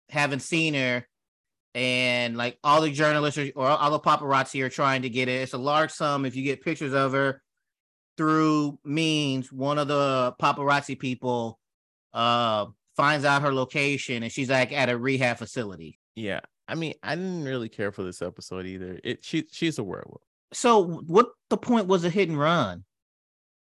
haven't 0.09 0.41
seen 0.41 0.73
her, 0.73 1.07
and 1.73 2.37
like 2.37 2.57
all 2.63 2.81
the 2.81 2.91
journalists 2.91 3.37
are, 3.37 3.51
or 3.55 3.67
all 3.67 3.91
the 3.91 3.99
paparazzi 3.99 4.63
are 4.63 4.69
trying 4.69 5.03
to 5.03 5.09
get 5.09 5.27
it. 5.27 5.41
It's 5.41 5.53
a 5.53 5.57
large 5.57 5.91
sum 5.91 6.25
if 6.25 6.35
you 6.35 6.43
get 6.43 6.63
pictures 6.63 6.93
of 6.93 7.13
her 7.13 7.41
through 8.17 8.79
means. 8.83 9.51
One 9.51 9.77
of 9.77 9.87
the 9.87 10.33
paparazzi 10.41 10.99
people 10.99 11.59
uh 12.13 12.65
finds 12.97 13.23
out 13.23 13.41
her 13.41 13.53
location 13.53 14.21
and 14.21 14.31
she's 14.31 14.49
like 14.49 14.73
at 14.73 14.89
a 14.89 14.97
rehab 14.97 15.37
facility. 15.37 15.97
yeah. 16.15 16.41
I 16.67 16.75
mean, 16.75 16.93
I 17.03 17.15
didn't 17.15 17.43
really 17.43 17.67
care 17.67 17.91
for 17.91 18.03
this 18.03 18.21
episode 18.21 18.65
either. 18.65 18.99
It 19.03 19.25
she 19.25 19.45
she's 19.51 19.77
a 19.77 19.83
werewolf. 19.83 20.21
So 20.53 20.83
what 20.83 21.29
the 21.49 21.57
point 21.57 21.87
was 21.87 22.05
a 22.05 22.09
hit 22.09 22.29
and 22.29 22.39
run? 22.39 22.85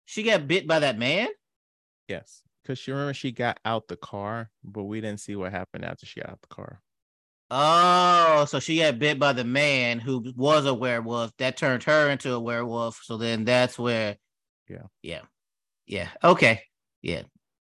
She 0.05 0.23
got 0.23 0.47
bit 0.47 0.67
by 0.67 0.79
that 0.79 0.97
man? 0.97 1.29
Yes. 2.09 2.41
Because 2.61 2.79
she 2.79 2.91
remember 2.91 3.13
she 3.13 3.31
got 3.31 3.59
out 3.65 3.87
the 3.87 3.97
car, 3.97 4.49
but 4.63 4.83
we 4.83 5.01
didn't 5.01 5.19
see 5.19 5.35
what 5.35 5.51
happened 5.51 5.85
after 5.85 6.05
she 6.05 6.21
got 6.21 6.31
out 6.31 6.41
the 6.41 6.53
car. 6.55 6.81
Oh, 7.49 8.45
so 8.47 8.59
she 8.59 8.77
got 8.77 8.97
bit 8.97 9.19
by 9.19 9.33
the 9.33 9.43
man 9.43 9.99
who 9.99 10.31
was 10.37 10.65
a 10.65 10.73
werewolf. 10.73 11.35
That 11.37 11.57
turned 11.57 11.83
her 11.83 12.09
into 12.09 12.33
a 12.33 12.39
werewolf. 12.39 13.01
So 13.03 13.17
then 13.17 13.43
that's 13.43 13.77
where, 13.77 14.15
Yeah. 14.69 14.83
yeah, 15.01 15.21
yeah. 15.85 16.09
Okay, 16.23 16.61
yeah. 17.01 17.23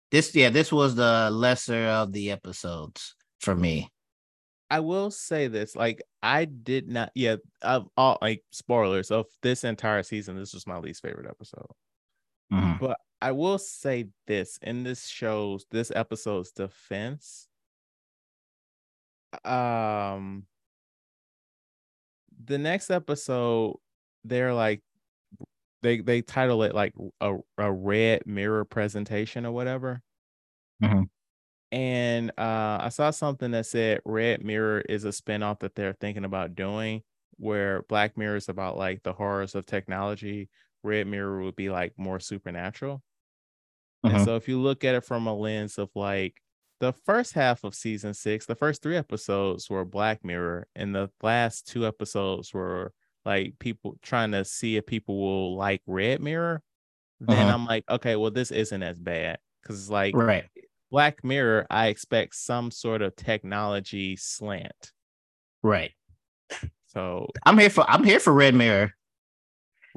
This, 0.09 0.33
yeah, 0.33 0.49
this 0.49 0.71
was 0.71 0.95
the 0.95 1.29
lesser 1.31 1.85
of 1.85 2.11
the 2.11 2.31
episodes 2.31 3.15
for 3.39 3.55
me. 3.55 3.91
I 4.69 4.79
will 4.79 5.11
say 5.11 5.47
this, 5.47 5.75
like 5.75 6.01
I 6.23 6.45
did 6.45 6.89
not, 6.89 7.11
yeah, 7.13 7.35
of 7.61 7.87
all 7.95 8.17
like 8.21 8.43
spoilers 8.51 9.11
of 9.11 9.27
this 9.41 9.63
entire 9.63 10.03
season, 10.03 10.37
this 10.37 10.53
was 10.53 10.67
my 10.67 10.77
least 10.79 11.01
favorite 11.01 11.29
episode. 11.29 11.69
Mhm. 12.51 12.79
But 12.79 12.99
I 13.21 13.31
will 13.31 13.57
say 13.57 14.09
this 14.27 14.57
in 14.61 14.83
this 14.83 15.07
show's 15.07 15.65
this 15.71 15.91
episode's 15.91 16.51
defense. 16.51 17.47
Um 19.43 20.47
the 22.45 22.57
next 22.57 22.89
episode, 22.89 23.77
they're 24.23 24.53
like 24.53 24.81
they 25.81 26.01
they 26.01 26.21
title 26.21 26.63
it 26.63 26.75
like 26.75 26.93
a, 27.21 27.37
a 27.57 27.71
red 27.71 28.25
mirror 28.25 28.65
presentation 28.65 29.45
or 29.45 29.51
whatever. 29.51 30.01
Mhm. 30.79 31.07
And 31.71 32.31
uh 32.37 32.79
I 32.81 32.89
saw 32.89 33.11
something 33.11 33.51
that 33.51 33.65
said 33.65 34.01
Red 34.05 34.43
Mirror 34.43 34.81
is 34.89 35.03
a 35.05 35.09
spinoff 35.09 35.59
that 35.59 35.75
they're 35.75 35.93
thinking 35.93 36.23
about 36.25 36.55
doing 36.55 37.03
where 37.37 37.83
Black 37.83 38.17
Mirror 38.17 38.37
is 38.37 38.49
about 38.49 38.77
like 38.77 39.03
the 39.03 39.13
horrors 39.13 39.53
of 39.55 39.65
technology. 39.65 40.49
Red 40.83 41.07
Mirror 41.07 41.43
would 41.43 41.55
be 41.55 41.69
like 41.69 41.93
more 41.97 42.19
supernatural. 42.19 43.03
And 44.05 44.19
Mhm. 44.19 44.25
so 44.25 44.35
if 44.35 44.47
you 44.47 44.59
look 44.59 44.83
at 44.83 44.95
it 44.95 45.01
from 45.03 45.27
a 45.27 45.33
lens 45.35 45.77
of 45.77 45.89
like 45.95 46.41
the 46.79 46.93
first 46.93 47.33
half 47.33 47.63
of 47.63 47.75
season 47.75 48.13
six, 48.13 48.45
the 48.45 48.55
first 48.55 48.81
three 48.81 48.95
episodes 48.97 49.69
were 49.69 49.85
Black 49.85 50.23
Mirror, 50.23 50.67
and 50.75 50.95
the 50.95 51.11
last 51.23 51.67
two 51.67 51.85
episodes 51.87 52.53
were 52.53 52.93
like 53.25 53.59
people 53.59 53.97
trying 54.01 54.31
to 54.31 54.45
see 54.45 54.77
if 54.77 54.85
people 54.85 55.19
will 55.19 55.55
like 55.57 55.81
Red 55.87 56.21
Mirror. 56.21 56.63
Then 57.19 57.49
Uh-huh. 57.49 57.51
I'm 57.51 57.65
like, 57.65 57.85
okay, 57.89 58.15
well, 58.17 58.31
this 58.31 58.51
isn't 58.51 58.83
as 58.83 58.99
bad 58.99 59.39
because 59.61 59.81
it's 59.81 59.89
like 59.91 60.17
Right. 60.17 60.49
Black 60.91 61.23
Mirror, 61.23 61.67
I 61.69 61.87
expect 61.87 62.35
some 62.35 62.71
sort 62.71 63.01
of 63.01 63.15
technology 63.15 64.15
slant. 64.17 64.93
Right. 65.63 65.93
So 66.87 67.27
I'm 67.45 67.57
here 67.57 67.69
for 67.69 67.89
I'm 67.89 68.03
here 68.03 68.19
for 68.19 68.33
Red 68.33 68.55
Mirror. 68.55 68.93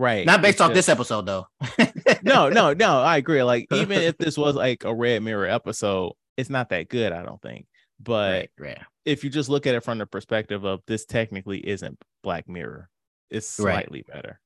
Right, 0.00 0.24
Not 0.24 0.40
based 0.40 0.54
it's 0.54 0.60
off 0.62 0.68
just- 0.70 0.86
this 0.86 0.88
episode 0.88 1.26
though. 1.26 1.46
no, 2.22 2.48
no, 2.48 2.72
no. 2.72 3.00
I 3.02 3.18
agree. 3.18 3.42
Like 3.42 3.66
even 3.72 4.00
if 4.00 4.16
this 4.16 4.38
was 4.38 4.54
like 4.54 4.84
a 4.84 4.94
Red 4.94 5.22
Mirror 5.22 5.48
episode, 5.48 6.12
it's 6.38 6.48
not 6.48 6.70
that 6.70 6.88
good. 6.88 7.12
I 7.12 7.22
don't 7.22 7.40
think. 7.42 7.66
But 8.02 8.30
right, 8.32 8.50
right. 8.58 8.78
if 9.04 9.24
you 9.24 9.28
just 9.28 9.50
look 9.50 9.66
at 9.66 9.74
it 9.74 9.84
from 9.84 9.98
the 9.98 10.06
perspective 10.06 10.64
of 10.64 10.80
this 10.86 11.04
technically 11.04 11.58
isn't 11.68 11.98
Black 12.22 12.48
Mirror, 12.48 12.88
it's 13.28 13.58
Right. 13.60 13.74
slightly 13.74 14.02
better 14.10 14.40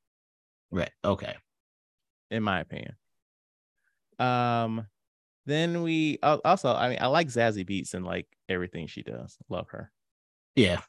Right. 0.73 0.91
Okay. 1.05 1.37
in 2.33 2.43
my 2.43 2.59
opinion. 2.59 2.97
Um, 4.19 4.89
then 5.47 5.83
we 5.83 6.19
also, 6.23 6.73
I 6.75 6.89
mean, 6.89 6.99
I 7.01 7.07
like 7.07 7.29
Zazie 7.29 7.65
Beetz 7.69 7.95
and 7.95 8.05
like 8.05 8.27
everything 8.49 8.89
she 8.89 9.03
does. 9.05 9.37
Love 9.49 9.69
her. 9.71 9.93
Yeah. 10.57 10.81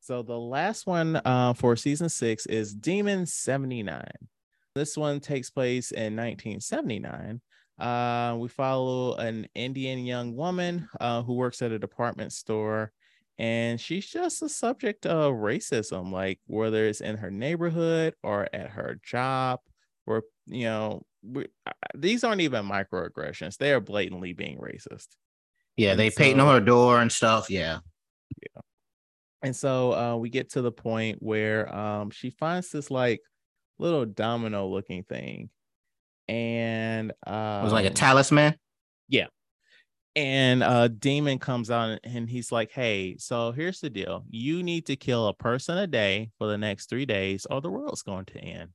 So 0.00 0.22
the 0.22 0.38
last 0.38 0.86
one 0.86 1.20
uh, 1.24 1.52
for 1.54 1.76
season 1.76 2.08
six 2.08 2.46
is 2.46 2.74
Demon 2.74 3.26
79. 3.26 4.02
This 4.74 4.96
one 4.96 5.20
takes 5.20 5.50
place 5.50 5.90
in 5.90 6.16
1979. 6.16 7.40
Uh, 7.78 8.36
we 8.38 8.48
follow 8.48 9.14
an 9.16 9.46
Indian 9.54 10.00
young 10.00 10.36
woman 10.36 10.88
uh, 11.00 11.22
who 11.22 11.34
works 11.34 11.62
at 11.62 11.72
a 11.72 11.78
department 11.78 12.32
store, 12.32 12.92
and 13.38 13.80
she's 13.80 14.06
just 14.06 14.42
a 14.42 14.48
subject 14.48 15.06
of 15.06 15.34
racism, 15.34 16.12
like 16.12 16.40
whether 16.46 16.86
it's 16.86 17.00
in 17.00 17.16
her 17.16 17.30
neighborhood 17.30 18.14
or 18.22 18.48
at 18.52 18.70
her 18.70 18.98
job, 19.02 19.60
or 20.06 20.24
you 20.46 20.64
know, 20.64 21.02
we, 21.22 21.46
these 21.94 22.22
aren't 22.22 22.42
even 22.42 22.66
microaggressions; 22.66 23.56
they 23.56 23.72
are 23.72 23.80
blatantly 23.80 24.34
being 24.34 24.58
racist. 24.58 25.08
Yeah. 25.76 25.92
And 25.92 26.00
They 26.00 26.10
so- 26.10 26.24
on 26.32 26.38
her 26.38 26.60
door 26.64 27.00
and 27.00 27.10
stuff. 27.10 27.48
Yeah. 27.50 27.78
And 29.42 29.56
so 29.56 29.92
uh, 29.94 30.16
we 30.16 30.28
get 30.28 30.50
to 30.50 30.62
the 30.62 30.72
point 30.72 31.18
where 31.20 31.74
um, 31.74 32.10
she 32.10 32.30
finds 32.30 32.70
this 32.70 32.90
like 32.90 33.20
little 33.78 34.04
domino 34.04 34.66
looking 34.68 35.02
thing. 35.04 35.50
And 36.28 37.12
uh, 37.26 37.58
It 37.60 37.64
was 37.64 37.72
like 37.72 37.86
a 37.86 37.90
talisman. 37.90 38.56
Yeah. 39.08 39.26
And 40.16 40.62
uh 40.64 40.88
demon 40.88 41.38
comes 41.38 41.70
out 41.70 42.00
and 42.02 42.28
he's 42.28 42.50
like 42.50 42.72
hey 42.72 43.16
so 43.16 43.52
here's 43.52 43.78
the 43.78 43.88
deal 43.88 44.24
you 44.28 44.60
need 44.64 44.86
to 44.86 44.96
kill 44.96 45.28
a 45.28 45.34
person 45.34 45.78
a 45.78 45.86
day 45.86 46.30
for 46.36 46.48
the 46.48 46.58
next 46.58 46.90
three 46.90 47.06
days 47.06 47.46
or 47.48 47.60
the 47.60 47.70
world's 47.70 48.02
going 48.02 48.24
to 48.24 48.38
end 48.40 48.70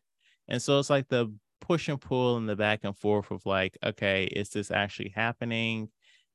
and 0.48 0.62
so 0.62 0.80
it's 0.80 0.90
like 0.90 1.10
the 1.10 1.32
push 1.60 1.90
and 1.90 2.00
pull 2.00 2.38
and 2.38 2.48
the 2.48 2.56
back 2.56 2.80
and 2.84 2.98
forth 2.98 3.32
of 3.32 3.46
like 3.46 3.78
okay 3.84 4.24
is 4.24 4.50
this 4.50 4.72
actually 4.72 5.10
happening 5.10 5.90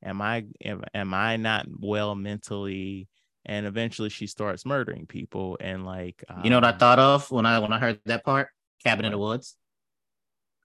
am 0.05 0.21
i 0.21 0.45
am, 0.63 0.85
am 0.93 1.15
i 1.15 1.35
not 1.39 1.65
well 1.79 2.15
mentally 2.15 3.09
and 3.51 3.67
eventually 3.67 4.09
she 4.09 4.27
starts 4.29 4.65
murdering 4.65 5.07
people 5.07 5.59
and 5.61 5.85
like 5.85 6.23
You 6.45 6.51
know 6.51 6.57
what 6.57 6.65
I 6.65 6.71
um, 6.71 6.79
thought 6.79 6.99
of 7.01 7.31
when 7.31 7.45
I 7.45 7.59
when 7.59 7.73
I 7.73 7.79
heard 7.79 8.01
that 8.07 8.25
part? 8.25 8.49
Cabin 8.85 9.05
in 9.05 9.13
the 9.13 9.19
Woods. 9.19 9.57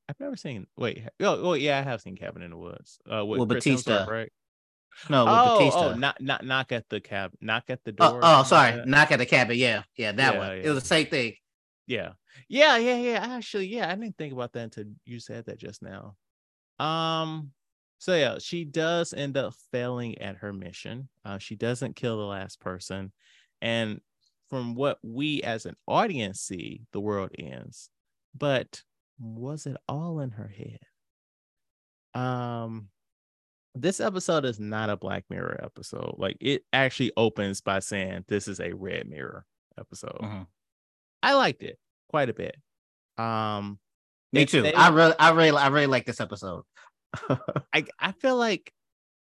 i've 0.08 0.20
never 0.20 0.36
seen 0.38 0.68
wait 0.78 1.02
oh, 1.20 1.50
oh 1.50 1.54
yeah 1.56 1.80
i 1.80 1.82
have 1.82 2.00
seen 2.00 2.16
cabin 2.16 2.44
in 2.44 2.52
the 2.52 2.58
woods 2.58 3.00
uh 3.12 3.26
with 3.26 3.40
With 3.40 3.50
Batista. 3.50 4.06
Hemsworth, 4.06 4.08
right 4.08 4.32
No, 5.10 5.26
with 5.26 5.34
oh, 5.36 5.58
Batista. 5.58 5.80
oh, 5.80 5.94
knock, 6.04 6.22
knock, 6.22 6.44
knock 6.44 6.72
at 6.72 6.86
the 6.90 7.02
cab, 7.02 7.32
knock 7.42 7.66
at 7.70 7.84
the 7.84 7.94
Oh, 8.00 8.12
door. 8.12 8.20
or 8.20 8.22
oh, 8.24 8.44
sorry. 8.44 8.72
that. 8.78 8.88
Knock 8.88 9.12
at 9.12 9.20
the 9.20 9.26
cabin. 9.26 9.58
Yeah, 9.58 9.82
yeah, 9.98 10.12
that 10.14 10.34
Yeah, 10.34 10.40
one. 10.40 10.48
yeah. 10.58 10.64
It 10.64 10.70
was 10.70 10.84
the 10.84 10.88
same 10.96 11.08
thing. 11.08 11.34
Yeah, 11.88 12.12
yeah, 12.48 12.78
yeah, 12.78 12.98
yeah. 12.98 13.20
Actually, 13.38 13.68
yeah, 13.68 13.92
I 13.92 13.96
didn't 13.96 14.16
think 14.18 14.32
about 14.32 14.54
that 14.54 14.64
until 14.70 14.86
you 15.06 15.20
said 15.20 15.46
that 15.48 15.58
just 15.60 15.82
now. 15.82 16.16
Um, 16.80 17.52
so 17.98 18.16
yeah, 18.16 18.38
she 18.40 18.66
does 18.66 19.14
end 19.14 19.38
up 19.38 19.54
failing 19.72 20.18
at 20.20 20.38
her 20.38 20.54
mission. 20.54 21.10
Uh, 21.24 21.38
she 21.38 21.56
doesn't 21.56 21.96
kill 21.96 22.18
the 22.18 22.24
last 22.26 22.60
person, 22.60 23.12
and 23.62 24.02
from 24.50 24.76
what 24.76 25.00
we 25.04 25.42
as 25.42 25.66
an 25.66 25.76
audience 25.88 26.40
see, 26.42 26.82
the 26.94 27.00
world 27.00 27.32
ends. 27.40 27.90
But 28.38 28.84
was 29.20 29.66
it 29.66 29.78
all 29.88 30.20
in 30.20 30.32
her 30.32 30.48
head? 30.48 30.80
Um, 32.14 32.90
this 33.74 34.00
episode 34.00 34.46
is 34.46 34.60
not 34.60 34.90
a 34.90 34.98
Black 34.98 35.26
Mirror 35.30 35.60
episode. 35.64 36.16
Like 36.18 36.38
it 36.40 36.64
actually 36.72 37.12
opens 37.18 37.62
by 37.62 37.80
saying 37.80 38.26
this 38.28 38.48
is 38.48 38.60
a 38.60 38.74
Red 38.74 39.10
Mirror 39.10 39.46
episode. 39.78 40.20
Mhm. 40.22 40.48
I 41.24 41.34
liked 41.34 41.64
it 41.64 41.78
quite 42.10 42.30
a 42.30 42.34
bit. 42.34 42.56
Um, 43.18 43.80
Me 44.32 44.46
too. 44.46 44.62
they- 44.62 44.74
I 44.74 44.90
really, 44.90 45.16
I 45.20 45.32
really, 45.32 45.58
I 45.58 45.68
really 45.68 45.88
like 45.88 46.06
this 46.06 46.22
episode. 46.22 46.64
I 47.74 47.86
I 48.00 48.12
feel 48.14 48.38
like 48.38 48.72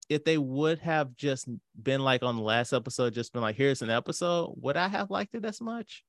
if 0.10 0.26
they 0.26 0.38
would 0.38 0.80
have 0.80 1.16
just 1.16 1.48
been 1.82 2.02
like 2.02 2.22
on 2.22 2.36
the 2.36 2.44
last 2.44 2.74
episode, 2.74 3.14
just 3.14 3.32
been 3.32 3.42
like, 3.42 3.56
here's 3.56 3.82
an 3.82 3.90
episode, 3.90 4.54
would 4.58 4.76
I 4.76 4.90
have 4.90 5.10
liked 5.10 5.36
it 5.36 5.46
as 5.46 5.62
much? 5.62 6.04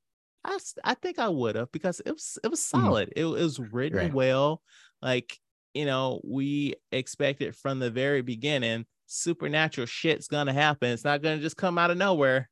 I, 0.45 0.59
I 0.83 0.95
think 0.95 1.21
I 1.21 1.29
would 1.29 1.55
have 1.55 1.71
because 1.71 2.01
it 2.05 2.11
was 2.11 2.39
it 2.43 2.49
was 2.49 2.61
mm. 2.61 2.71
solid. 2.71 3.13
It, 3.15 3.25
was 3.25 3.61
written 3.61 3.99
Right. 3.99 4.13
well. 4.13 4.61
Like 5.01 5.39
you 5.75 5.87
know, 5.87 6.21
we 6.25 6.75
expected 6.91 7.57
from 7.57 7.79
the 7.79 7.91
very 7.91 8.23
beginning, 8.23 8.87
supernatural 9.07 9.87
shit's 9.87 10.27
gonna 10.27 10.53
happen. 10.53 10.91
It's 10.91 11.05
not 11.05 11.23
gonna 11.23 11.41
just 11.41 11.57
come 11.57 11.79
out 11.79 11.91
of 11.91 11.97
nowhere. 11.97 12.51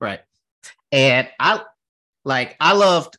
Right. 0.00 0.20
And 0.92 1.28
I 1.40 1.62
like 2.24 2.56
I 2.60 2.74
loved 2.74 3.18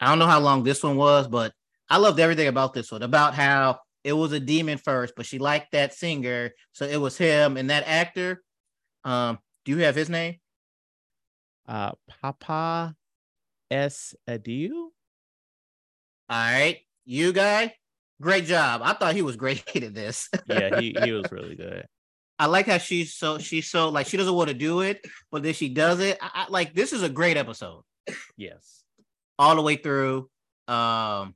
I 0.00 0.06
don't 0.06 0.18
know 0.18 0.26
how 0.26 0.40
long 0.40 0.64
this 0.64 0.82
one 0.82 0.96
was, 0.96 1.28
but 1.28 1.52
I 1.90 1.96
loved 1.98 2.20
everything 2.20 2.46
about 2.48 2.72
this 2.72 2.90
one. 2.92 3.02
About 3.02 3.34
how 3.34 3.80
it 4.04 4.12
was 4.12 4.32
a 4.32 4.40
demon 4.40 4.78
first, 4.78 5.14
but 5.16 5.26
she 5.26 5.38
liked 5.38 5.72
that 5.72 5.92
singer, 5.92 6.52
so 6.72 6.86
it 6.86 6.96
was 6.96 7.18
him 7.18 7.56
and 7.56 7.68
that 7.70 7.84
actor. 7.86 8.42
Um, 9.04 9.38
do 9.64 9.72
you 9.72 9.78
have 9.78 9.96
his 9.96 10.08
name? 10.08 10.36
Uh, 11.68 11.92
Papa 12.22 12.94
S 13.70 14.14
Adiu. 14.28 14.70
All 14.70 14.92
right, 16.28 16.78
you 17.04 17.32
guy, 17.32 17.74
great 18.20 18.44
job. 18.44 18.82
I 18.84 18.92
thought 18.92 19.14
he 19.14 19.22
was 19.22 19.36
great 19.36 19.64
at 19.76 19.94
this. 19.94 20.28
Yeah, 20.46 20.80
he 20.80 20.96
he 21.02 21.12
was 21.12 21.24
really 21.32 21.56
good. 21.56 21.86
I 22.38 22.46
like 22.46 22.66
how 22.66 22.78
she's 22.78 23.14
so 23.14 23.38
she's 23.38 23.68
so 23.68 23.90
like 23.90 24.06
she 24.06 24.16
doesn't 24.16 24.32
want 24.34 24.48
to 24.48 24.54
do 24.54 24.80
it, 24.80 25.04
but 25.30 25.42
then 25.42 25.52
she 25.52 25.68
does 25.68 26.00
it. 26.00 26.16
I, 26.22 26.30
I, 26.34 26.46
like 26.50 26.72
this 26.72 26.92
is 26.92 27.02
a 27.02 27.08
great 27.08 27.36
episode 27.36 27.82
Yes. 28.36 28.82
all 29.38 29.56
the 29.56 29.62
way 29.62 29.76
through. 29.76 30.30
Um, 30.66 31.34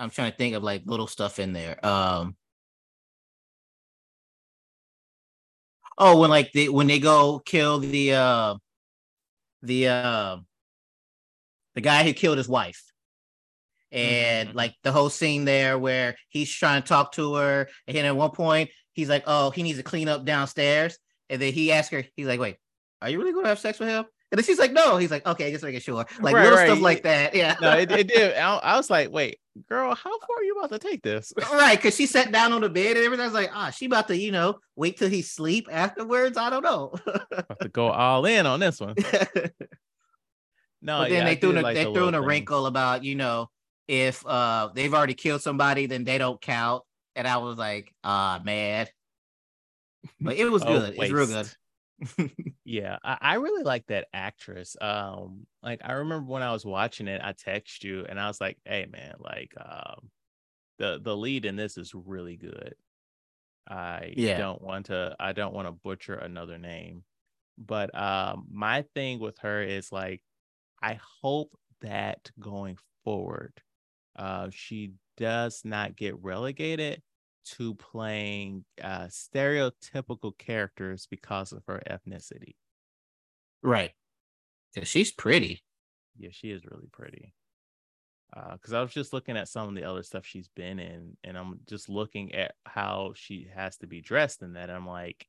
I'm 0.00 0.10
trying 0.10 0.32
to 0.32 0.36
think 0.38 0.54
of 0.56 0.62
like 0.64 0.82
little 0.86 1.06
stuff 1.06 1.38
in 1.38 1.52
there. 1.52 1.84
Um, 1.86 2.36
oh, 5.98 6.18
when 6.20 6.30
like 6.30 6.52
they 6.52 6.68
when 6.68 6.86
they 6.86 6.98
go 6.98 7.40
kill 7.44 7.78
the 7.78 8.14
uh 8.14 8.54
the 9.62 9.88
uh 9.88 10.36
the 11.74 11.80
guy 11.80 12.04
who 12.04 12.12
killed 12.12 12.38
his 12.38 12.48
wife, 12.48 12.92
and 13.92 14.50
Mhm. 14.50 14.54
like 14.54 14.74
the 14.82 14.92
whole 14.92 15.10
scene 15.10 15.44
there 15.44 15.78
where 15.78 16.16
he's 16.28 16.52
trying 16.52 16.82
to 16.82 16.88
talk 16.88 17.12
to 17.12 17.34
her, 17.34 17.68
and 17.86 17.96
at 17.98 18.16
one 18.16 18.30
point 18.30 18.70
he's 18.92 19.08
like, 19.08 19.24
"Oh, 19.26 19.50
he 19.50 19.62
needs 19.62 19.78
to 19.78 19.84
clean 19.84 20.08
up 20.08 20.24
downstairs," 20.24 20.98
and 21.28 21.40
then 21.42 21.52
he 21.52 21.72
asks 21.72 21.90
her, 21.92 22.04
he's 22.16 22.26
like, 22.26 22.40
"Wait, 22.40 22.56
are 23.02 23.10
you 23.10 23.18
really 23.18 23.32
going 23.32 23.44
to 23.44 23.48
have 23.50 23.58
sex 23.58 23.78
with 23.80 23.88
him?" 23.88 24.04
And 24.30 24.38
then 24.38 24.44
she's 24.44 24.58
like, 24.58 24.72
"No." 24.72 24.96
He's 24.96 25.10
like, 25.10 25.26
"Okay, 25.26 25.50
just 25.50 25.64
making 25.64 25.80
sure." 25.80 25.96
Like 25.96 26.08
Right, 26.20 26.44
little 26.44 26.58
right. 26.58 26.66
stuff 26.68 26.80
like 26.80 27.02
that. 27.02 27.34
Yeah. 27.34 27.56
no, 27.60 27.72
it, 27.76 27.90
it 27.90 28.08
did. 28.08 28.36
I, 28.36 28.56
I 28.56 28.76
was 28.76 28.88
like, 28.88 29.10
wait, 29.10 29.38
girl, 29.68 29.92
how 29.94 30.18
far 30.20 30.36
are 30.38 30.44
you 30.44 30.56
about 30.56 30.70
to 30.70 30.78
take 30.78 31.02
this? 31.02 31.32
right, 31.52 31.76
because 31.76 31.96
she 31.96 32.06
sat 32.06 32.30
down 32.30 32.52
on 32.52 32.60
the 32.60 32.68
bed 32.68 32.96
and 32.96 33.04
everything. 33.04 33.22
I 33.22 33.26
was 33.26 33.34
like, 33.34 33.50
ah, 33.52 33.70
she 33.70 33.86
about 33.86 34.06
to, 34.08 34.16
you 34.16 34.30
know, 34.30 34.60
wait 34.76 34.98
till 34.98 35.08
he 35.08 35.22
sleep 35.22 35.66
afterwards. 35.70 36.38
I 36.38 36.48
don't 36.48 36.62
know. 36.62 36.94
about 37.32 37.60
to 37.60 37.68
go 37.68 37.88
all 37.88 38.24
in 38.24 38.46
on 38.46 38.60
this 38.60 38.80
one. 38.80 38.94
No, 40.82 40.98
but 41.00 41.10
then 41.10 41.18
yeah, 41.18 41.24
they 41.24 41.36
threw 41.36 41.50
in 41.50 41.58
a, 41.58 41.62
like 41.62 41.74
they 41.74 41.84
the 41.84 41.92
threw 41.92 42.08
in 42.08 42.14
a 42.14 42.22
wrinkle 42.22 42.66
about, 42.66 43.04
you 43.04 43.14
know, 43.14 43.50
if 43.86 44.24
uh 44.26 44.70
they've 44.74 44.94
already 44.94 45.14
killed 45.14 45.42
somebody, 45.42 45.86
then 45.86 46.04
they 46.04 46.18
don't 46.18 46.40
count. 46.40 46.84
And 47.16 47.26
I 47.26 47.36
was 47.38 47.58
like, 47.58 47.92
ah, 48.04 48.40
man. 48.44 48.86
But 50.20 50.36
it 50.36 50.50
was 50.50 50.62
Oh, 50.62 50.66
good. 50.66 50.94
It's 50.96 51.12
real 51.12 51.26
good. 51.26 51.52
Yeah, 52.64 52.98
I, 53.02 53.18
I 53.20 53.34
really 53.34 53.62
like 53.64 53.86
that 53.86 54.08
actress. 54.12 54.76
Um, 54.80 55.46
like 55.62 55.80
I 55.84 55.92
remember 55.92 56.30
when 56.30 56.42
I 56.42 56.52
was 56.52 56.64
watching 56.64 57.08
it, 57.08 57.20
I 57.24 57.32
text 57.32 57.84
you 57.84 58.04
and 58.04 58.20
I 58.20 58.26
was 58.28 58.40
like, 58.40 58.58
"Hey, 58.64 58.86
man, 58.86 59.14
like, 59.18 59.54
um, 59.58 60.10
the 60.78 61.00
the 61.02 61.16
lead 61.16 61.44
in 61.46 61.56
this 61.56 61.78
is 61.78 61.94
really 61.94 62.36
good." 62.38 62.76
I 63.68 64.16
Yeah. 64.16 64.36
don't 64.36 64.62
want 64.62 64.86
to. 64.86 65.16
I 65.20 65.32
don't 65.32 65.54
want 65.54 65.68
to 65.68 65.72
butcher 65.72 66.14
another 66.16 66.58
name, 66.58 67.04
but 67.58 67.94
um, 67.96 68.46
my 68.50 68.82
thing 68.94 69.20
with 69.20 69.38
her 69.40 69.62
is 69.62 69.92
like, 69.92 70.22
I 70.82 70.94
hope 71.22 71.58
that 71.82 72.30
going 72.40 72.78
forward, 73.04 73.62
uh, 74.16 74.50
she 74.50 74.94
does 75.18 75.64
not 75.64 75.96
get 75.96 76.18
relegated 76.22 77.02
to 77.56 77.74
playing 77.74 78.64
uh, 78.82 79.06
stereotypical 79.08 80.36
characters 80.38 81.06
because 81.10 81.52
of 81.52 81.62
her 81.66 81.82
ethnicity. 81.90 82.54
Right. 83.62 83.92
Because 84.74 84.88
she's 84.88 85.12
pretty. 85.12 85.62
Yeah, 86.18 86.30
she 86.32 86.50
is 86.50 86.64
really 86.64 86.88
pretty. 86.92 87.34
Because 88.52 88.72
I 88.72 88.80
was 88.80 88.92
just 88.92 89.12
looking 89.12 89.36
at 89.36 89.48
some 89.48 89.68
of 89.68 89.74
the 89.74 89.84
other 89.84 90.04
stuff 90.04 90.24
she's 90.24 90.48
been 90.54 90.78
in, 90.78 91.16
and 91.24 91.36
I'm 91.36 91.58
just 91.68 91.88
looking 91.88 92.32
at 92.34 92.54
how 92.64 93.12
she 93.16 93.48
has 93.54 93.76
to 93.78 93.88
be 93.88 94.00
dressed 94.00 94.42
in 94.42 94.52
that. 94.52 94.70
I'm 94.70 94.86
like, 94.86 95.26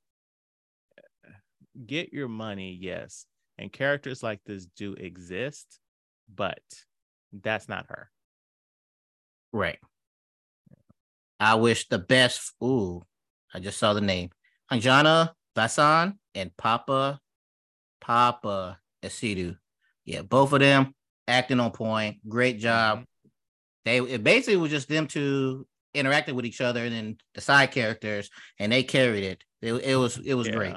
get 1.85 2.13
your 2.13 2.27
money, 2.27 2.77
yes. 2.79 3.25
And 3.57 3.71
characters 3.71 4.21
like 4.21 4.41
this 4.45 4.65
do 4.65 4.93
exist, 4.93 5.79
but 6.33 6.61
that's 7.33 7.67
not 7.67 7.87
her. 7.89 8.11
Right. 9.51 9.79
I 11.41 11.55
wish 11.55 11.87
the 11.87 11.97
best. 11.97 12.53
Ooh, 12.63 13.01
I 13.51 13.59
just 13.59 13.79
saw 13.79 13.93
the 13.93 14.01
name. 14.01 14.29
Anjana 14.71 15.31
Vasan 15.57 16.13
and 16.35 16.51
Paapa 16.55 17.17
Paapa 18.01 18.77
Essiedu. 19.03 19.57
Yeah, 20.05 20.21
both 20.21 20.53
of 20.53 20.59
them 20.59 20.93
acting 21.27 21.59
on 21.59 21.71
point. 21.71 22.17
Great 22.29 22.59
job. 22.59 22.99
Mm-hmm. 22.99 23.05
They 23.85 23.97
it 24.13 24.23
basically 24.23 24.57
was 24.57 24.69
just 24.69 24.87
them 24.87 25.07
two 25.07 25.67
interacting 25.95 26.35
with 26.35 26.45
each 26.45 26.61
other 26.61 26.85
and 26.85 26.93
then 26.93 27.17
the 27.33 27.41
side 27.41 27.71
characters, 27.71 28.29
and 28.59 28.71
they 28.71 28.83
carried 28.83 29.23
it. 29.23 29.43
It, 29.63 29.73
it 29.73 29.95
was 29.95 30.17
it 30.17 30.35
was 30.35 30.47
great. 30.47 30.75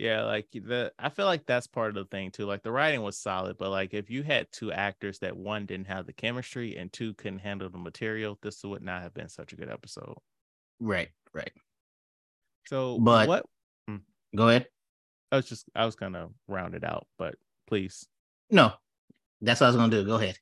Yeah. 0.00 0.24
Like 0.24 0.48
the 0.52 0.92
I 0.98 1.10
feel 1.10 1.26
like 1.26 1.44
that's 1.46 1.66
part 1.66 1.90
of 1.90 1.94
the 1.94 2.04
thing 2.06 2.30
too. 2.30 2.46
Like 2.46 2.62
the 2.62 2.72
writing 2.72 3.02
was 3.02 3.18
solid, 3.18 3.58
but 3.58 3.70
like 3.70 3.92
if 3.92 4.08
you 4.08 4.22
had 4.22 4.50
two 4.50 4.72
actors 4.72 5.18
that 5.18 5.36
one 5.36 5.66
didn't 5.66 5.88
have 5.88 6.06
the 6.06 6.12
chemistry 6.14 6.76
and 6.76 6.90
two 6.92 7.12
couldn't 7.14 7.40
handle 7.40 7.68
the 7.68 7.76
material, 7.78 8.38
this 8.42 8.62
would 8.64 8.82
not 8.82 9.02
have 9.02 9.12
been 9.12 9.28
such 9.28 9.52
a 9.52 9.56
good 9.56 9.68
episode. 9.70 10.16
Right, 10.80 11.10
right. 11.34 11.52
So, 12.66 12.98
But- 12.98 13.28
what 13.28 13.46
Go 14.34 14.48
ahead. 14.48 14.66
I 15.32 15.36
was 15.36 15.46
just 15.48 15.66
I 15.74 15.84
was 15.84 15.96
gonna 15.96 16.28
round 16.48 16.74
it 16.74 16.84
out, 16.84 17.06
but 17.18 17.34
please, 17.66 18.06
No, 18.50 18.72
that's 19.40 19.60
what 19.60 19.66
I 19.66 19.70
was 19.70 19.76
gonna 19.76 19.90
do. 19.90 20.04
Go 20.04 20.16
ahead. 20.16 20.38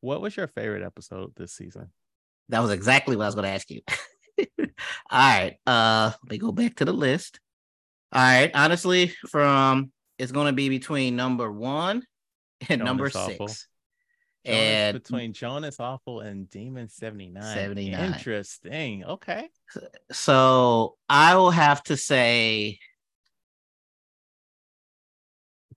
what 0.00 0.20
was 0.20 0.36
your 0.36 0.48
favorite 0.48 0.82
episode 0.84 1.32
this 1.36 1.52
season? 1.54 1.90
That 2.50 2.60
was 2.60 2.70
exactly 2.72 3.16
what 3.16 3.22
I 3.22 3.28
was 3.28 3.34
going 3.34 3.44
to 3.44 3.50
ask 3.50 3.70
you. 3.70 3.80
All 4.58 4.66
right. 5.10 5.56
Uh, 5.66 6.10
let 6.24 6.30
me 6.30 6.36
go 6.38 6.52
back 6.52 6.74
to 6.76 6.84
the 6.84 6.92
list. 6.92 7.40
All 8.12 8.22
right. 8.22 8.50
Honestly, 8.54 9.08
from 9.28 9.90
it's 10.18 10.32
going 10.32 10.46
to 10.46 10.52
be 10.52 10.68
between 10.68 11.16
number 11.16 11.50
one 11.50 12.04
and 12.68 12.80
Jonas 12.80 12.84
number 12.84 13.10
six. 13.10 13.36
Jonas, 13.38 13.66
And 14.44 15.02
between 15.02 15.32
Joan 15.32 15.64
is 15.64 15.80
Awful 15.80 16.20
and 16.20 16.48
Demon 16.50 16.88
79. 16.88 17.42
79. 17.54 18.04
Interesting. 18.12 19.04
Okay. 19.04 19.48
so 20.12 20.96
I 21.08 21.36
will 21.36 21.50
have 21.50 21.82
to 21.84 21.96
say 21.96 22.78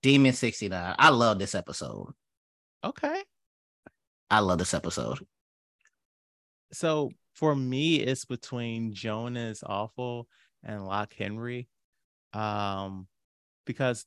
Demon 0.02 0.34
69. 0.34 0.96
I 1.00 1.10
love 1.10 1.40
this 1.40 1.56
episode. 1.56 2.13
Okay. 2.84 3.24
I 4.30 4.40
love 4.40 4.60
this 4.60 4.74
episode. 4.74 5.20
so 6.74 7.10
for 7.34 7.56
me 7.56 7.96
it's 7.96 8.26
between 8.26 8.94
Joan 8.94 9.38
is 9.38 9.63
Awful 9.66 10.28
and 10.63 10.86
Loch 10.86 11.13
Henry 11.13 11.70
um 12.34 13.08
because 13.66 14.06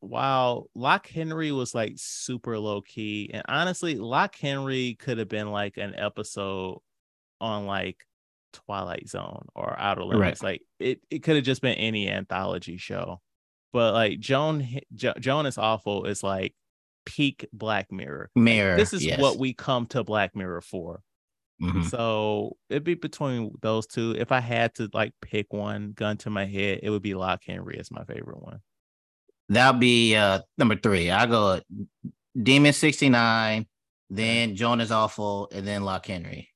while 0.00 0.68
Loch 0.74 1.06
Henry 1.06 1.50
was 1.50 1.74
like 1.74 1.94
super 1.96 2.58
low 2.58 2.82
key 2.82 3.30
and 3.32 3.42
honestly 3.48 3.94
Loch 3.96 4.34
Henry 4.36 4.94
could 4.98 5.18
have 5.18 5.28
been 5.28 5.50
like 5.50 5.76
an 5.78 5.94
episode 5.96 6.78
on 7.40 7.66
like 7.66 8.04
twilight 8.52 9.08
zone 9.08 9.46
or 9.54 9.74
outer 9.78 10.02
Right. 10.02 10.08
limits 10.10 10.42
like 10.42 10.62
it, 10.78 11.00
it 11.10 11.20
could 11.22 11.36
have 11.36 11.44
just 11.44 11.60
been 11.62 11.74
any 11.74 12.08
anthology 12.08 12.76
show 12.76 13.20
but 13.72 13.92
like 13.94 14.20
joan 14.20 14.64
jo- 14.94 15.14
Joan 15.18 15.46
is 15.46 15.58
Awful 15.58 16.04
is 16.04 16.22
like 16.22 16.54
peak 17.04 17.46
black 17.52 17.90
mirror 17.90 18.30
Mirror. 18.36 18.76
this 18.76 18.92
is 18.92 19.04
yes. 19.04 19.18
what 19.20 19.38
we 19.38 19.52
come 19.54 19.86
to 19.86 20.04
black 20.04 20.36
mirror 20.36 20.60
for 20.60 21.02
Mhm. 21.62 21.84
so 21.88 22.56
it'd 22.68 22.84
be 22.84 22.94
between 22.94 23.52
those 23.62 23.86
two. 23.86 24.14
If 24.18 24.32
I 24.32 24.40
had 24.40 24.74
to 24.76 24.88
like 24.92 25.12
pick 25.20 25.52
one, 25.52 25.92
gun 25.92 26.16
to 26.18 26.30
my 26.30 26.46
head, 26.46 26.80
it 26.82 26.90
would 26.90 27.02
be 27.02 27.14
Loch 27.14 27.42
Henry 27.46 27.78
as 27.78 27.90
my 27.90 28.04
favorite 28.04 28.42
one. 28.42 28.60
That'll 29.48 29.78
be 29.78 30.16
uh 30.16 30.42
number 30.58 30.76
three. 30.76 31.10
I 31.10 31.26
go 31.26 31.60
Demon 32.40 32.72
69, 32.72 33.66
then 34.10 34.56
Joan 34.56 34.80
is 34.80 34.90
Awful, 34.90 35.48
and 35.52 35.66
then 35.66 35.84
Loch 35.84 36.06
Henry. 36.06 36.50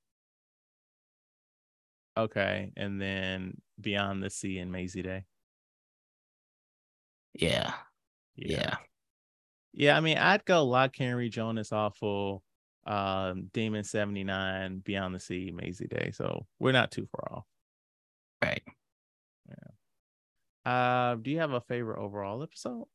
Okay, 2.16 2.72
and 2.76 3.00
then 3.00 3.60
Beyond 3.80 4.22
the 4.22 4.30
Sea 4.30 4.58
and 4.58 4.72
Mazey 4.72 5.02
Day. 5.02 5.24
Yeah. 7.34 7.74
Yeah. 8.36 8.76
yeah. 9.72 9.96
I 9.96 10.00
mean, 10.00 10.18
I'd 10.18 10.44
go 10.44 10.64
Lock 10.64 10.96
Henry, 10.96 11.28
Joan 11.28 11.58
is 11.58 11.72
Awful, 11.72 12.42
um, 12.88 13.50
Demon 13.52 13.84
seventy 13.84 14.24
nine, 14.24 14.78
Beyond 14.78 15.14
the 15.14 15.20
Sea, 15.20 15.52
Mazey 15.54 15.86
Day. 15.86 16.10
So 16.12 16.46
we're 16.58 16.72
not 16.72 16.90
too 16.90 17.06
far 17.06 17.38
off. 17.38 17.44
Right. 18.42 18.62
Yeah. 19.48 20.72
Uh, 20.72 21.14
do 21.16 21.30
you 21.30 21.38
have 21.38 21.52
a 21.52 21.60
favorite 21.62 22.00
overall 22.00 22.42
episode? 22.42 22.86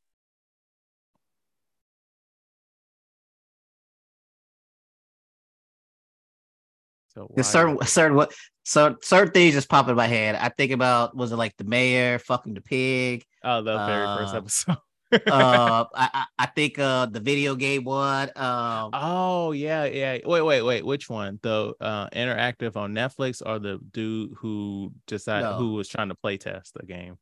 So 7.14 7.30
There's 7.34 7.46
certain 7.46 7.78
certain 7.86 8.16
what 8.16 8.34
so 8.64 8.96
certain 9.02 9.32
things 9.32 9.54
just 9.54 9.68
pop 9.68 9.88
in 9.88 9.94
my 9.96 10.06
head. 10.08 10.34
I 10.34 10.48
think 10.48 10.72
about 10.72 11.16
was 11.16 11.30
it 11.32 11.36
like 11.36 11.56
the 11.56 11.64
mayor 11.64 12.18
fucking 12.18 12.54
the 12.54 12.60
pig? 12.60 13.24
Oh, 13.44 13.62
the 13.62 13.78
very 13.78 14.06
first 14.06 14.34
Uh, 14.34 14.38
episode. 14.38 14.76
Uh 15.26 15.84
I, 15.94 16.24
I 16.38 16.46
think 16.46 16.78
uh 16.78 17.06
the 17.06 17.20
video 17.20 17.54
game 17.54 17.84
one. 17.84 18.30
Um 18.36 18.90
oh 18.92 19.52
yeah, 19.52 19.84
yeah. 19.84 20.18
Wait, 20.24 20.42
wait, 20.42 20.62
wait. 20.62 20.84
Which 20.84 21.08
one? 21.08 21.38
The 21.42 21.74
uh 21.80 22.08
interactive 22.10 22.76
on 22.76 22.92
Netflix 22.94 23.42
or 23.44 23.58
the 23.58 23.78
dude 23.92 24.32
who 24.38 24.92
decided 25.06 25.44
No. 25.50 25.54
who 25.54 25.72
was 25.74 25.88
trying 25.88 26.08
to 26.08 26.14
play 26.14 26.36
test 26.36 26.74
the 26.74 26.86
game? 26.86 27.16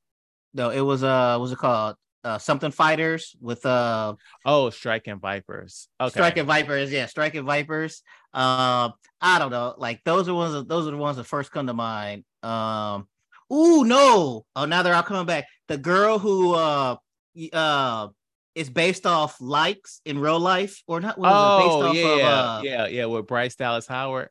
no, 0.55 0.71
it 0.71 0.81
was 0.81 1.03
uh 1.03 1.37
what's 1.39 1.53
it 1.53 1.59
called? 1.59 1.97
Uh 2.25 2.39
something 2.39 2.71
fighters 2.71 3.35
with 3.41 3.65
uh 3.67 4.15
Oh, 4.45 4.71
Striking 4.71 5.19
Vipers. 5.19 5.89
Okay. 6.01 6.11
Striking 6.11 6.47
Vipers, 6.47 6.93
yeah, 6.93 7.07
Striking 7.07 7.45
Vipers. 7.45 8.03
Um, 8.35 8.93
I 9.21 9.39
don't 9.39 9.51
know, 9.51 9.75
like 9.77 10.03
those 10.05 10.29
are 10.29 10.35
ones. 10.35 10.55
Of, 10.55 10.67
those 10.69 10.87
are 10.87 10.91
the 10.93 10.97
ones 10.97 11.17
that 11.19 11.25
first 11.25 11.51
come 11.53 11.67
to 11.67 11.75
mind. 11.75 12.25
Um, 12.43 13.07
ooh, 13.53 13.85
no, 13.85 14.47
oh, 14.57 14.65
now 14.65 14.83
they're 14.83 14.95
all 14.95 15.03
coming 15.03 15.27
back. 15.27 15.47
The 15.69 15.77
girl 15.79 16.19
who 16.19 16.55
uh 16.55 16.97
uh 17.53 18.09
is 18.55 18.69
based 18.69 19.07
off 19.07 19.41
likes 19.41 20.01
in 20.05 20.19
real 20.19 20.39
life, 20.41 20.83
or 20.87 21.01
not? 21.01 21.19
What 21.19 21.31
is 21.31 21.43
it? 21.43 21.45
Oh 21.47 21.57
Based 21.57 21.83
off 21.89 21.95
yeah, 21.97 22.05
of, 22.05 22.61
uh, 22.61 22.61
yeah, 22.65 22.87
yeah. 22.87 23.05
With 23.07 23.27
Bryce 23.27 23.55
Dallas 23.57 23.87
Howard. 23.87 24.29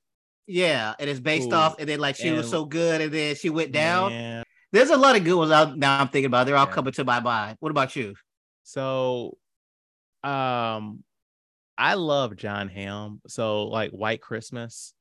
yeah, 0.47 0.93
and 0.99 1.09
it's 1.09 1.19
based 1.19 1.51
Ooh, 1.51 1.55
off, 1.55 1.79
and 1.79 1.87
then 1.89 1.99
like 1.99 2.15
she 2.15 2.31
was 2.31 2.49
so 2.49 2.65
good, 2.65 3.01
and 3.01 3.11
then 3.13 3.35
she 3.35 3.49
went 3.49 3.71
down. 3.71 4.09
Man. 4.11 4.43
There's 4.73 4.89
a 4.89 4.97
lot 4.97 5.15
of 5.15 5.23
good 5.23 5.35
ones 5.35 5.51
out 5.51 5.77
now. 5.77 5.99
I'm 5.99 6.07
thinking 6.07 6.27
about. 6.27 6.45
They're 6.45 6.55
all 6.55 6.65
Yeah. 6.65 6.71
coming 6.71 6.93
to 6.93 7.03
my 7.03 7.19
mind. 7.19 7.57
What 7.59 7.71
about 7.71 7.95
you? 7.95 8.15
So, 8.63 9.37
um, 10.23 11.03
I 11.77 11.95
love 11.95 12.35
Jon 12.35 12.67
Hamm. 12.69 13.21
So 13.27 13.63
like 13.63 13.91
White 13.91 14.21
Christmas, 14.21 14.93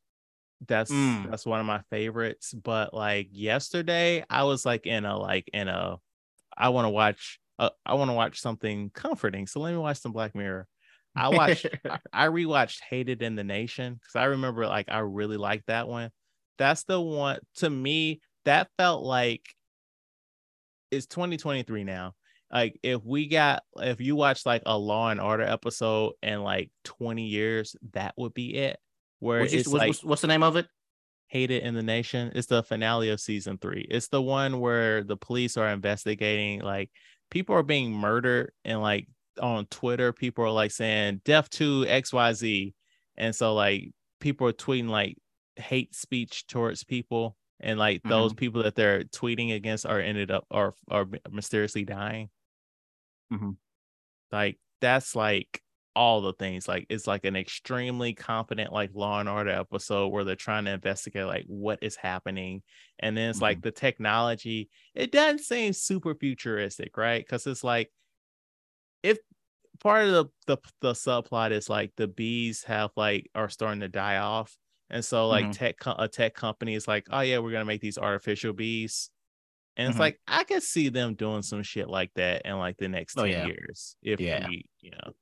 that's 0.66 0.90
Mm. 0.90 1.30
that's 1.30 1.46
one 1.46 1.60
of 1.60 1.66
my 1.66 1.80
favorites. 1.90 2.52
But 2.54 2.94
like 2.94 3.28
yesterday, 3.32 4.24
I 4.30 4.44
was 4.44 4.64
like 4.64 4.86
in 4.86 5.04
a 5.04 5.16
like 5.18 5.48
in 5.52 5.68
a 5.68 5.98
I 6.56 6.70
want 6.70 6.84
to 6.86 6.90
watch 6.90 7.39
uh, 7.60 7.70
I 7.84 7.94
want 7.94 8.10
to 8.10 8.14
watch 8.14 8.40
something 8.40 8.90
comforting. 8.94 9.46
So 9.46 9.60
let 9.60 9.72
me 9.72 9.78
watch 9.78 9.98
some 9.98 10.12
Black 10.12 10.34
Mirror. 10.34 10.66
I 11.14 11.28
watched 11.28 11.66
I, 12.12 12.26
rewatched 12.28 12.78
Hated 12.88 13.22
in 13.22 13.36
the 13.36 13.44
Nation 13.44 13.94
because 13.94 14.16
I 14.16 14.24
remember 14.24 14.66
like 14.66 14.86
I 14.88 15.00
really 15.00 15.36
liked 15.36 15.66
that 15.66 15.86
one. 15.86 16.10
That's 16.56 16.84
the 16.84 17.00
one 17.00 17.38
to 17.56 17.68
me 17.68 18.20
that 18.46 18.68
felt 18.78 19.04
like 19.04 19.42
it's 20.90 21.06
2023 21.06 21.84
now. 21.84 22.14
Like 22.50 22.78
if 22.82 23.04
we 23.04 23.28
got 23.28 23.62
if 23.76 24.00
you 24.00 24.16
watch 24.16 24.46
like 24.46 24.62
a 24.66 24.76
Law 24.76 25.10
and 25.10 25.20
Order 25.20 25.44
episode 25.44 26.14
in 26.22 26.42
like 26.42 26.70
20 26.84 27.26
years, 27.26 27.76
that 27.92 28.14
would 28.16 28.32
be 28.32 28.54
it. 28.54 28.78
Where 29.18 29.42
it's 29.42 29.68
like 29.68 29.88
what's- 29.88 30.04
what's 30.04 30.22
the 30.22 30.28
name 30.28 30.42
of 30.42 30.56
it? 30.56 30.66
Hated 31.28 31.62
in 31.62 31.74
the 31.74 31.82
Nation. 31.82 32.32
It's 32.34 32.48
the 32.48 32.62
finale 32.62 33.10
of 33.10 33.20
season 33.20 33.58
three. 33.58 33.86
It's 33.88 34.08
the 34.08 34.22
one 34.22 34.58
where 34.60 35.04
the 35.04 35.16
police 35.16 35.56
are 35.56 35.68
investigating, 35.68 36.60
like 36.60 36.90
people 37.30 37.54
are 37.56 37.62
being 37.62 37.92
murdered, 37.92 38.52
and 38.64 38.80
like 38.82 39.08
on 39.40 39.66
Twitter, 39.66 40.12
people 40.12 40.44
are 40.44 40.50
like 40.50 40.70
saying 40.72 41.22
death 41.24 41.50
to 41.50 41.84
XYZ. 41.86 42.74
And 43.16 43.34
so 43.34 43.54
like 43.54 43.92
people 44.20 44.46
are 44.48 44.52
tweeting 44.52 44.88
like 44.88 45.16
hate 45.56 45.94
speech 45.94 46.46
towards 46.46 46.84
people, 46.84 47.36
and 47.60 47.78
like 47.78 48.02
those 48.06 48.34
people 48.34 48.62
that 48.64 48.74
they're 48.76 49.04
tweeting 49.04 49.54
against 49.54 49.86
are 49.86 50.00
ended 50.00 50.30
up 50.30 50.46
are 50.50 50.74
are 50.90 51.06
mysteriously 51.30 51.84
dying. 51.84 52.30
Mhm. 53.32 53.56
Like 54.32 54.58
that's 54.80 55.14
like 55.16 55.62
all 56.00 56.22
the 56.22 56.32
things 56.34 56.66
like 56.66 56.86
it's 56.88 57.06
like 57.06 57.26
an 57.26 57.36
extremely 57.36 58.14
competent 58.14 58.72
like 58.72 58.90
law 58.94 59.20
and 59.20 59.28
order 59.28 59.50
episode 59.50 60.08
where 60.08 60.24
they're 60.24 60.36
trying 60.36 60.64
to 60.64 60.72
investigate 60.72 61.26
like 61.26 61.44
what 61.46 61.78
is 61.82 61.96
happening 61.96 62.62
and 63.00 63.16
then 63.16 63.28
it's 63.30 63.42
like 63.42 63.60
the 63.62 63.70
technology 63.72 64.70
it 64.94 65.12
doesn't 65.12 65.40
seem 65.40 65.72
super 65.74 66.14
futuristic 66.14 66.96
right 66.96 67.24
because 67.24 67.46
it's 67.46 67.64
like 67.64 67.92
if 69.02 69.18
part 69.80 70.06
of 70.06 70.12
the, 70.12 70.26
the 70.46 70.58
the 70.80 70.92
subplot 70.92 71.52
is 71.52 71.68
like 71.70 71.92
the 71.96 72.08
bees 72.08 72.64
have 72.64 72.90
like 72.96 73.30
are 73.34 73.48
starting 73.48 73.80
to 73.80 73.88
die 73.88 74.18
off 74.18 74.58
and 74.90 75.04
so 75.04 75.28
like 75.28 75.46
Mhm. 75.46 75.52
tech 75.52 75.76
a 75.86 76.08
tech 76.08 76.34
company 76.34 76.74
is 76.74 76.88
like 76.88 77.06
oh 77.10 77.20
yeah 77.20 77.38
we're 77.38 77.52
gonna 77.52 77.64
make 77.64 77.80
these 77.80 77.98
artificial 77.98 78.52
bees 78.52 79.10
and 79.76 79.88
it's 79.88 79.96
Mhm. 79.96 80.00
like 80.00 80.20
i 80.28 80.44
could 80.44 80.62
see 80.62 80.88
them 80.90 81.14
doing 81.14 81.42
some 81.42 81.62
shit 81.64 81.88
like 81.88 82.12
that 82.14 82.42
in 82.46 82.58
like 82.58 82.76
the 82.78 82.88
next 82.88 83.16
Oh, 83.16 83.24
10 83.24 83.30
yeah. 83.30 83.46
years 83.46 83.96
if 84.02 84.20
Yeah. 84.20 84.48
we 84.48 84.64
you 84.80 84.90
know 84.92 85.12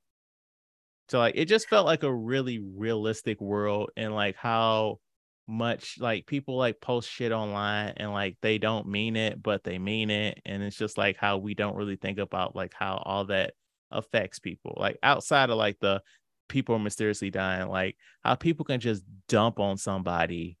so 1.09 1.19
like 1.19 1.35
it 1.35 1.45
just 1.45 1.69
felt 1.69 1.85
like 1.85 2.03
a 2.03 2.13
really 2.13 2.59
realistic 2.59 3.39
world 3.41 3.91
and 3.97 4.13
like 4.13 4.35
how 4.35 4.99
much 5.47 5.97
like 5.99 6.27
people 6.27 6.57
like 6.57 6.79
post 6.79 7.09
shit 7.09 7.31
online 7.31 7.93
and 7.97 8.11
like 8.11 8.37
they 8.41 8.57
don't 8.59 8.87
mean 8.87 9.15
it 9.15 9.41
but 9.41 9.63
they 9.63 9.79
mean 9.79 10.11
it 10.11 10.39
and 10.45 10.61
it's 10.61 10.77
just 10.77 10.97
like 10.97 11.17
how 11.17 11.37
we 11.37 11.55
don't 11.55 11.75
really 11.75 11.95
think 11.95 12.19
about 12.19 12.55
like 12.55 12.73
how 12.77 13.01
all 13.03 13.25
that 13.25 13.53
affects 13.91 14.37
people 14.37 14.75
like 14.77 14.97
outside 15.01 15.49
of 15.49 15.57
like 15.57 15.77
the 15.79 15.99
people 16.47 16.75
are 16.75 16.79
mysteriously 16.79 17.31
dying 17.31 17.67
like 17.67 17.95
how 18.23 18.35
people 18.35 18.63
can 18.63 18.79
just 18.79 19.03
dump 19.27 19.59
on 19.59 19.77
somebody 19.77 20.57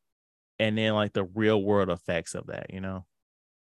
and 0.57 0.75
then 0.75 0.93
like 0.93 1.13
the 1.13 1.23
real 1.23 1.61
world 1.61 1.89
effects 1.89 2.33
of 2.33 2.47
that 2.47 2.73
you 2.73 2.81
know 2.81 3.05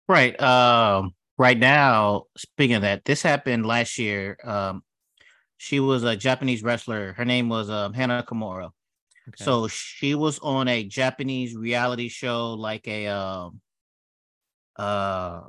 Right. 0.08 0.40
Um, 0.40 1.14
right 1.36 1.58
now, 1.58 2.24
speaking 2.36 2.76
of 2.76 2.82
that, 2.82 3.04
this 3.04 3.22
happened 3.22 3.66
last 3.66 3.98
year. 3.98 4.36
Um, 4.44 4.82
she 5.56 5.80
was 5.80 6.04
a 6.04 6.16
Japanese 6.16 6.62
wrestler. 6.62 7.12
Her 7.14 7.24
name 7.24 7.48
was 7.48 7.70
um, 7.70 7.92
Hana 7.92 8.24
Kimura. 8.26 8.70
Okay. 9.28 9.44
So 9.44 9.68
she 9.68 10.14
was 10.14 10.38
on 10.38 10.68
a 10.68 10.84
Japanese 10.84 11.56
reality 11.56 12.08
show, 12.08 12.54
like 12.54 12.86
a 12.86 13.08
um, 13.08 13.60
uh, 14.76 15.40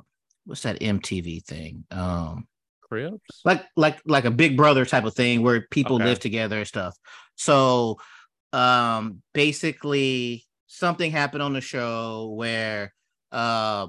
what's 0.44 0.62
that 0.62 0.80
MTV 0.80 1.44
thing? 1.44 1.84
Um, 1.90 2.48
cribs 2.88 3.42
like 3.44 3.64
like 3.76 4.00
like 4.06 4.24
a 4.24 4.30
Big 4.30 4.56
Brother 4.56 4.84
type 4.84 5.04
of 5.04 5.14
thing 5.14 5.42
where 5.42 5.66
people 5.70 5.96
Okay. 5.96 6.04
live 6.06 6.18
together 6.18 6.58
and 6.58 6.66
stuff. 6.66 6.96
So 7.36 7.98
um 8.54 9.22
basically 9.34 10.46
something 10.66 11.10
happened 11.10 11.42
on 11.42 11.52
the 11.52 11.60
show 11.60 12.32
where 12.34 12.94
uh 13.30 13.88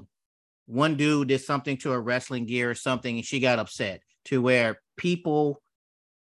one 0.66 0.98
dude 0.98 1.30
did 1.30 1.40
something 1.40 1.78
to 1.78 1.92
her 1.92 2.02
wrestling 2.02 2.46
gear 2.46 2.70
or 2.70 2.76
something 2.76 3.16
and 3.16 3.26
she 3.26 3.40
got 3.40 3.58
upset 3.58 4.02
to 4.26 4.42
where 4.42 4.82
people 4.98 5.62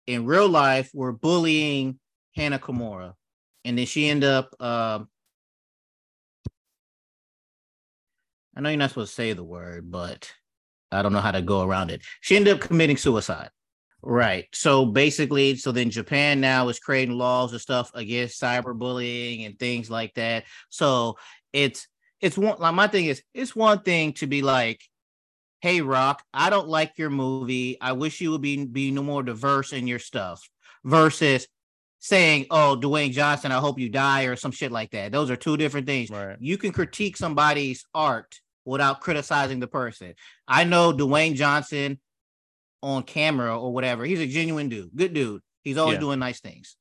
in 0.07 0.25
real 0.25 0.49
life 0.49 0.91
were 0.93 1.11
bullying 1.11 1.99
Hana 2.35 2.59
Kimura. 2.59 3.13
And 3.63 3.77
then 3.77 3.85
she 3.85 4.09
ended 4.09 4.29
up 4.29 4.61
um 4.61 5.07
I 8.55 8.61
know 8.61 8.69
you're 8.69 8.77
not 8.77 8.89
supposed 8.89 9.11
to 9.11 9.15
say 9.15 9.33
the 9.33 9.43
word, 9.43 9.89
but 9.89 10.31
I 10.91 11.01
don't 11.01 11.13
know 11.13 11.21
how 11.21 11.31
to 11.31 11.41
go 11.41 11.63
around 11.63 11.89
it. 11.89 12.01
She 12.19 12.35
ended 12.35 12.53
up 12.53 12.59
committing 12.59 12.97
suicide. 12.97 13.49
Right. 14.03 14.47
So 14.51 14.85
basically, 14.85 15.55
so 15.55 15.71
then 15.71 15.91
Japan 15.91 16.41
now 16.41 16.67
is 16.69 16.79
creating 16.79 17.17
laws 17.17 17.51
and 17.51 17.61
stuff 17.61 17.91
against 17.93 18.41
cyberbullying 18.41 19.45
and 19.45 19.57
things 19.59 19.91
like 19.91 20.13
that. 20.15 20.45
So 20.69 21.17
it's 21.53 21.87
it's 22.19 22.37
one 22.37 22.57
like 22.59 22.73
my 22.73 22.87
thing 22.87 23.05
is 23.05 23.21
it's 23.33 23.55
one 23.55 23.81
thing 23.81 24.13
to 24.13 24.27
be 24.27 24.41
like, 24.41 24.81
hey 25.61 25.81
Rock, 25.81 26.23
I 26.33 26.49
don't 26.49 26.67
like 26.67 26.97
your 26.97 27.09
movie. 27.09 27.77
I 27.79 27.93
wish 27.93 28.19
you 28.19 28.31
would 28.31 28.41
be 28.41 28.65
be 28.65 28.91
no 28.91 29.03
more 29.03 29.23
diverse 29.23 29.73
in 29.73 29.87
your 29.87 29.99
stuff 29.99 30.47
versus 30.83 31.47
saying, 31.99 32.47
Oh, 32.49 32.77
Dwayne 32.81 33.11
Johnson, 33.11 33.51
I 33.51 33.59
hope 33.59 33.79
you 33.79 33.87
die, 33.89 34.23
or 34.23 34.35
some 34.35 34.51
shit 34.51 34.71
like 34.71 34.91
that. 34.91 35.11
Those 35.11 35.29
are 35.29 35.35
two 35.35 35.55
different 35.57 35.87
things 35.87 36.09
right 36.09 36.37
you 36.39 36.57
can 36.57 36.71
critique 36.71 37.15
somebody's 37.15 37.85
art 37.93 38.39
without 38.65 39.01
criticizing 39.01 39.59
the 39.59 39.67
person. 39.67 40.13
I 40.47 40.63
know 40.63 40.91
Dwayne 40.93 41.35
Johnson 41.35 41.99
on 42.83 43.03
camera 43.03 43.59
or 43.59 43.71
whatever. 43.71 44.03
He's 44.05 44.19
a 44.19 44.27
genuine 44.27 44.67
dude, 44.69 44.89
good 44.95 45.13
dude. 45.13 45.41
He's 45.63 45.77
always 45.77 45.95
Yeah. 45.95 45.99
doing 46.01 46.19
nice 46.19 46.39
things. 46.39 46.75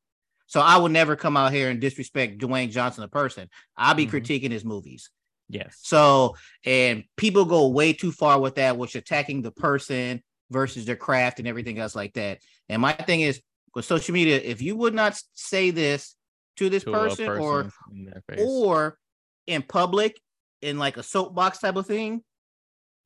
So 0.46 0.60
I 0.60 0.78
would 0.78 0.90
never 0.92 1.14
come 1.16 1.36
out 1.36 1.52
here 1.52 1.68
and 1.70 1.80
disrespect 1.80 2.38
Dwayne 2.38 2.70
Johnson, 2.70 3.02
the 3.02 3.08
person. 3.08 3.48
I'll 3.76 3.94
be 3.94 4.06
Mhm. 4.06 4.10
critiquing 4.10 4.50
his 4.50 4.64
movies. 4.64 5.10
Yes 5.50 5.78
So, 5.82 6.36
and 6.64 7.04
people 7.16 7.44
go 7.44 7.68
way 7.68 7.92
too 7.92 8.12
far 8.12 8.40
with 8.40 8.54
that, 8.56 8.76
which 8.78 8.94
attacking 8.94 9.42
the 9.42 9.50
person 9.50 10.22
versus 10.50 10.84
their 10.84 10.96
craft 10.96 11.38
and 11.38 11.46
everything 11.48 11.78
else 11.78 11.94
like 11.94 12.14
that. 12.14 12.38
And 12.68 12.80
my 12.82 12.92
thing 12.92 13.20
is 13.20 13.40
with 13.74 13.84
social 13.84 14.12
media, 14.14 14.40
if 14.42 14.62
you 14.62 14.76
would 14.76 14.94
not 14.94 15.20
say 15.34 15.70
this 15.70 16.16
to 16.56 16.68
this 16.68 16.84
to 16.84 16.92
a 16.94 17.08
person, 17.08 17.28
or 17.40 17.70
in 17.92 18.48
or 18.48 18.98
in 19.46 19.62
public 19.62 20.20
in 20.62 20.78
like 20.78 20.96
a 20.96 21.02
soapbox 21.02 21.58
type 21.58 21.76
of 21.76 21.86
thing, 21.86 22.22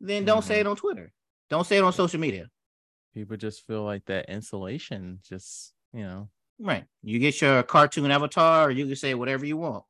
then 0.00 0.24
don't 0.24 0.42
say 0.44 0.56
Mhm. 0.56 0.60
it 0.60 0.66
on 0.66 0.76
Twitter. 0.76 1.12
Don't 1.50 1.66
say 1.66 1.76
it 1.78 1.84
on 1.84 1.92
social 1.92 2.20
media. 2.20 2.48
people 3.14 3.36
just 3.36 3.64
feel 3.66 3.84
like 3.84 4.04
that 4.06 4.28
insulation 4.28 5.20
just 5.22 5.72
you 5.92 6.02
know 6.02 6.28
Right. 6.58 6.84
You 7.02 7.18
get 7.18 7.40
your 7.40 7.62
cartoon 7.64 8.10
avatar, 8.10 8.66
or 8.66 8.70
you 8.70 8.86
can 8.86 8.96
say 8.96 9.14
whatever 9.14 9.44
you 9.44 9.56
want. 9.56 9.84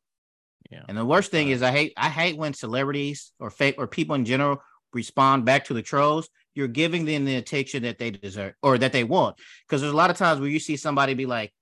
Yeah 0.71 0.83
And 0.89 0.97
the 0.97 1.05
worst 1.05 1.31
thing 1.31 1.49
is 1.51 1.63
I 1.63 1.71
hate 1.71 1.93
I 1.97 2.09
hate 2.09 2.37
when 2.37 2.55
celebrities 2.55 3.33
or 3.39 3.51
fake 3.51 3.77
or 3.79 3.87
people 3.87 4.15
in 4.15 4.25
general 4.25 4.63
respond 4.93 5.45
back 5.45 5.65
to 5.67 5.75
the 5.75 5.83
trolls. 5.83 6.29
You're 6.55 6.69
giving 6.69 7.05
them 7.05 7.25
the 7.25 7.35
attention 7.37 7.83
that 7.83 7.99
they 7.99 8.13
deserve 8.13 8.55
or 8.63 8.79
that 8.79 8.93
they 8.93 9.03
want. 9.03 9.37
Because 9.67 9.81
there's 9.81 9.93
a 9.93 9.97
lot 9.97 10.11
of 10.11 10.17
times 10.17 10.39
where 10.41 10.49
you 10.49 10.61
see 10.61 10.77
somebody 10.77 11.15
be 11.15 11.27
like, 11.27 11.53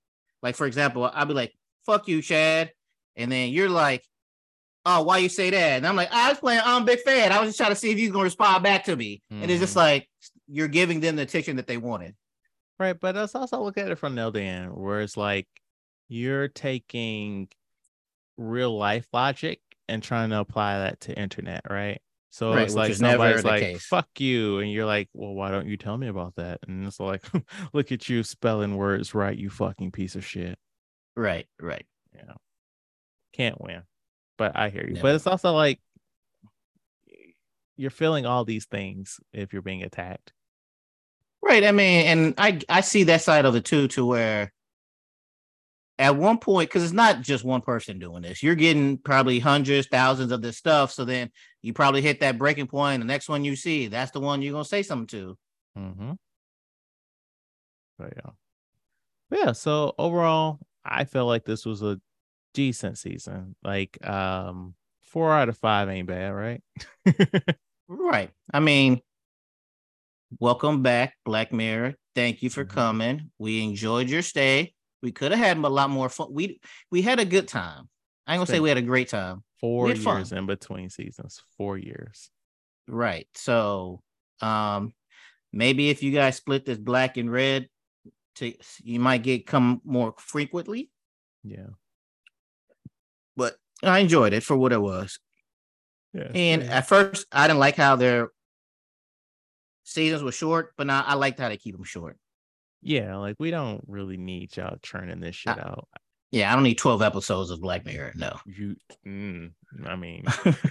like 0.43 0.55
for 0.55 0.67
example, 0.67 1.09
I'll 1.11 1.25
be 1.25 1.33
like, 1.33 1.51
fuck 1.85 2.07
you, 2.07 2.21
Chad. 2.21 2.71
And 3.15 3.31
then 3.31 3.49
you're 3.49 3.69
like, 3.69 4.03
oh, 4.85 5.01
why 5.01 5.17
you 5.17 5.29
say 5.29 5.49
that? 5.49 5.77
And 5.77 5.87
I'm 5.87 5.95
like, 5.95 6.11
I 6.11 6.29
was 6.29 6.39
playing, 6.39 6.61
I'm 6.63 6.83
a 6.83 6.85
big 6.85 6.99
fan. 6.99 7.31
I 7.31 7.39
was 7.39 7.49
just 7.49 7.57
trying 7.57 7.71
to 7.71 7.75
see 7.75 7.89
if 7.91 7.97
he's 7.97 8.11
gonna 8.11 8.23
respond 8.25 8.63
back 8.63 8.83
to 8.85 8.95
me. 8.95 9.23
And 9.31 9.49
it's 9.49 9.59
just 9.61 9.73
Mhm. 9.73 9.77
like 9.77 10.09
you're 10.47 10.67
giving 10.67 10.99
them 10.99 11.15
the 11.15 11.23
attention 11.23 11.55
that 11.55 11.65
they 11.67 11.77
wanted. 11.77 12.15
Right, 12.79 12.99
but 12.99 13.15
let's 13.15 13.33
also 13.33 13.63
look 13.63 13.77
at 13.77 13.89
it 13.89 13.95
from 13.97 14.15
the 14.15 14.27
other 14.27 14.39
end, 14.41 14.75
where 14.75 15.01
it's 15.01 15.17
like 15.17 15.47
you're 16.07 16.49
taking 16.49 17.47
real 18.37 18.77
life 18.77 19.07
logic 19.13 19.59
and 19.87 20.01
trying 20.01 20.29
to 20.29 20.39
apply 20.39 20.79
that 20.79 21.01
to 21.01 21.17
internet, 21.17 21.63
right? 21.69 22.01
So 22.31 22.53
Right, 22.53 22.63
it's 22.63 22.73
like 22.73 22.93
somebody's 22.95 23.43
like, 23.43 23.61
case. 23.61 23.85
"Fuck 23.85 24.07
you," 24.19 24.57
and 24.59 24.71
you're 24.71 24.87
like, 24.87 25.07
"Well, 25.13 25.33
why 25.33 25.51
don't 25.51 25.67
you 25.67 25.77
tell 25.77 25.97
me 25.97 26.07
about 26.07 26.35
that?" 26.37 26.59
And 26.67 26.85
it's 26.87 26.99
like, 26.99 27.23
"Look 27.73 27.91
at 27.91 28.09
you 28.09 28.23
spelling 28.23 28.75
words 28.75 29.13
right, 29.13 29.37
you 29.37 29.51
fucking 29.51 29.91
piece 29.91 30.15
of 30.15 30.25
shit." 30.25 30.57
Right, 31.15 31.45
right. 31.61 31.85
Yeah, 32.15 32.33
can't 33.33 33.61
win. 33.61 33.83
But 34.37 34.57
I 34.57 34.69
hear 34.69 34.81
you. 34.81 34.95
Never. 34.95 35.03
But 35.03 35.15
it's 35.15 35.27
also 35.27 35.51
like 35.51 35.79
you're 37.75 37.91
feeling 37.91 38.25
all 38.25 38.45
these 38.45 38.65
things 38.65 39.19
if 39.31 39.53
you're 39.53 39.61
being 39.61 39.83
attacked. 39.83 40.33
Right. 41.41 41.63
I 41.63 41.71
mean, 41.71 42.07
and 42.07 42.33
I 42.37 42.61
I 42.69 42.81
see 42.81 43.03
that 43.03 43.21
side 43.21 43.45
of 43.45 43.55
it 43.55 43.65
too, 43.65 43.87
to 43.89 44.05
where 44.05 44.51
at 45.99 46.15
one 46.15 46.39
point, 46.39 46.69
because 46.69 46.83
it's 46.83 46.93
not 46.93 47.21
just 47.21 47.43
one 47.43 47.61
person 47.61 47.99
doing 47.99 48.23
this, 48.23 48.41
you're 48.41 48.55
getting 48.55 48.97
probably 48.97 49.39
hundreds, 49.39 49.87
thousands 49.87 50.31
of 50.31 50.41
this 50.41 50.57
stuff. 50.57 50.91
So 50.91 51.05
then 51.05 51.29
you 51.61 51.73
probably 51.73 52.01
hit 52.01 52.19
that 52.21 52.37
breaking 52.37 52.67
point. 52.67 53.01
The 53.01 53.05
next 53.05 53.29
one 53.29 53.45
you 53.45 53.55
see, 53.55 53.87
that's 53.87 54.11
the 54.11 54.19
one 54.19 54.41
you're 54.41 54.53
gonna 54.53 54.65
say 54.65 54.83
something 54.83 55.07
to. 55.07 55.37
Mm-hmm. 55.77 56.11
But 57.99 58.13
yeah. 58.17 58.31
yeah, 59.31 59.51
so 59.51 59.93
overall, 59.99 60.59
I 60.83 61.05
felt 61.05 61.27
like 61.27 61.45
this 61.45 61.65
was 61.65 61.83
a 61.83 62.01
decent 62.53 62.97
season. 62.97 63.55
Like 63.63 63.97
um 64.07 64.75
four 65.01 65.31
out 65.31 65.49
of 65.49 65.57
five 65.57 65.89
ain't 65.89 66.07
bad, 66.07 66.29
right? 66.29 66.61
right. 67.87 68.31
I 68.51 68.59
mean, 68.59 68.99
welcome 70.39 70.81
back, 70.81 71.15
Black 71.23 71.53
Mirror. 71.53 71.95
Thank 72.15 72.41
you 72.41 72.49
for 72.49 72.65
Mhm. 72.65 72.69
coming. 72.69 73.31
We 73.37 73.63
enjoyed 73.63 74.09
your 74.09 74.23
stay. 74.23 74.73
We 75.03 75.11
could 75.11 75.33
have 75.33 75.39
had 75.39 75.57
a 75.57 75.67
lot 75.67 75.89
more 75.89 76.07
fun. 76.07 76.29
We 76.31 76.61
we 76.89 77.01
had 77.01 77.19
a 77.19 77.25
good 77.25 77.47
time. 77.47 77.89
I 78.25 78.33
ain't 78.33 78.39
gonna 78.39 78.47
say 78.47 78.61
we 78.61 78.69
had 78.69 78.77
a 78.77 78.81
great 78.81 79.09
time. 79.09 79.43
Four 79.59 79.89
had 79.89 79.99
fun. 79.99 80.17
years 80.17 80.31
in 80.31 80.45
between 80.45 80.89
seasons. 80.89 81.43
Four 81.57 81.77
years. 81.77 82.31
Right. 82.87 83.27
So 83.35 84.01
um 84.41 84.93
maybe 85.51 85.89
if 85.89 86.01
you 86.01 86.11
guys 86.11 86.37
split 86.37 86.65
this 86.65 86.77
black 86.77 87.17
and 87.17 87.29
red 87.29 87.67
to 88.35 88.53
you 88.81 88.99
might 89.01 89.23
get 89.23 89.45
come 89.45 89.81
more 89.83 90.15
frequently. 90.17 90.89
Yeah. 91.43 91.67
But 93.35 93.57
I 93.83 93.99
enjoyed 93.99 94.31
it 94.31 94.43
for 94.43 94.55
what 94.55 94.71
it 94.71 94.81
was. 94.81 95.19
Yeah. 96.13 96.31
And 96.33 96.61
same. 96.61 96.71
at 96.71 96.87
first 96.87 97.27
I 97.29 97.47
didn't 97.47 97.59
like 97.59 97.75
how 97.75 97.97
their 97.97 98.29
seasons 99.83 100.23
were 100.23 100.31
short, 100.31 100.73
but 100.77 100.87
now 100.87 101.03
I 101.05 101.15
liked 101.15 101.39
how 101.39 101.49
they 101.49 101.57
keep 101.57 101.75
them 101.75 101.83
short. 101.83 102.17
Yeah, 102.83 103.15
like 103.15 103.37
we 103.39 103.51
don't 103.51 103.83
really 103.87 104.17
need 104.17 104.55
y'all 104.55 104.77
churning 104.81 105.19
this 105.19 105.35
shit 105.35 105.57
out. 105.57 105.87
Yeah, 106.31 106.51
I 106.51 106.55
don't 106.55 106.63
need 106.63 106.77
12 106.79 107.01
episodes 107.01 107.51
of 107.51 107.61
Black 107.61 107.85
Mirror. 107.85 108.13
No. 108.15 108.35
You 108.45 108.75
mm, 109.05 109.51
I 109.85 109.95
mean 109.95 110.25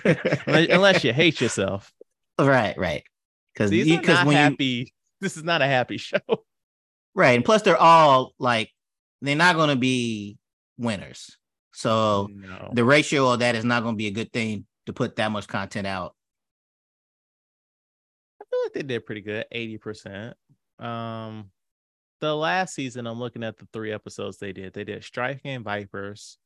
unless, 0.46 1.05
you 1.05 1.12
hate 1.12 1.40
yourself. 1.40 1.92
right, 2.38 2.77
right. 2.77 3.05
Because 3.55 3.70
These 3.70 3.87
you 3.87 3.98
are 3.98 4.03
not 4.03 4.27
when 4.27 4.37
you 4.37 4.42
happy. 4.42 4.94
This 5.20 5.37
is 5.37 5.44
not 5.44 5.62
a 5.62 5.66
happy 5.66 5.98
show. 5.98 6.18
right, 7.14 7.37
and 7.37 7.44
plus 7.44 7.62
they're 7.62 7.77
all 7.77 8.33
like 8.40 8.72
they're 9.20 9.37
not 9.37 9.55
gonna 9.55 9.77
be 9.77 10.37
winners. 10.79 11.37
So 11.72 12.27
no. 12.29 12.70
the 12.72 12.85
ratio 12.85 13.31
of 13.31 13.38
that 13.38 13.55
is 13.55 13.64
not 13.64 13.85
gonna 13.85 13.96
be 13.96 14.09
a 14.09 14.11
good 14.11 14.33
thing 14.33 14.66
to 14.87 14.92
put 14.92 15.14
that 15.16 15.31
much 15.31 15.46
content 15.46 15.87
out. 15.87 16.16
I 18.40 18.44
feel 18.51 18.59
like 18.64 18.72
they 18.72 18.83
did 18.83 19.07
pretty 19.07 19.20
good, 19.20 19.46
80%. 19.55 20.35
Um 20.81 21.53
the 22.22 22.37
last 22.37 22.74
season, 22.74 23.08
I'm 23.08 23.18
looking 23.18 23.42
at 23.42 23.58
the 23.58 23.66
three 23.72 23.92
episodes 23.92 24.38
they 24.38 24.52
did. 24.52 24.72
They 24.72 24.85
did 24.85 25.02
Striking 25.02 25.64
Vipers, 25.64 26.38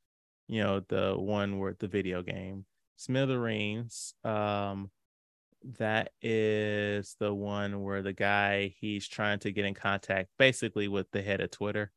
you 0.48 0.62
know, 0.62 0.80
the 0.80 1.14
one 1.16 1.58
where 1.58 1.76
the 1.78 1.86
video 1.86 2.22
game, 2.22 2.64
Smithereens. 2.96 4.14
Um, 4.24 4.90
that 5.78 6.12
is 6.22 7.16
the 7.20 7.32
one 7.32 7.82
where 7.82 8.00
the 8.00 8.14
guy 8.14 8.74
he's 8.80 9.06
trying 9.06 9.38
to 9.40 9.52
get 9.52 9.66
in 9.66 9.74
contact 9.74 10.30
basically 10.38 10.88
with 10.88 11.10
the 11.10 11.20
head 11.20 11.42
of 11.42 11.50
Twitter. 11.50 11.92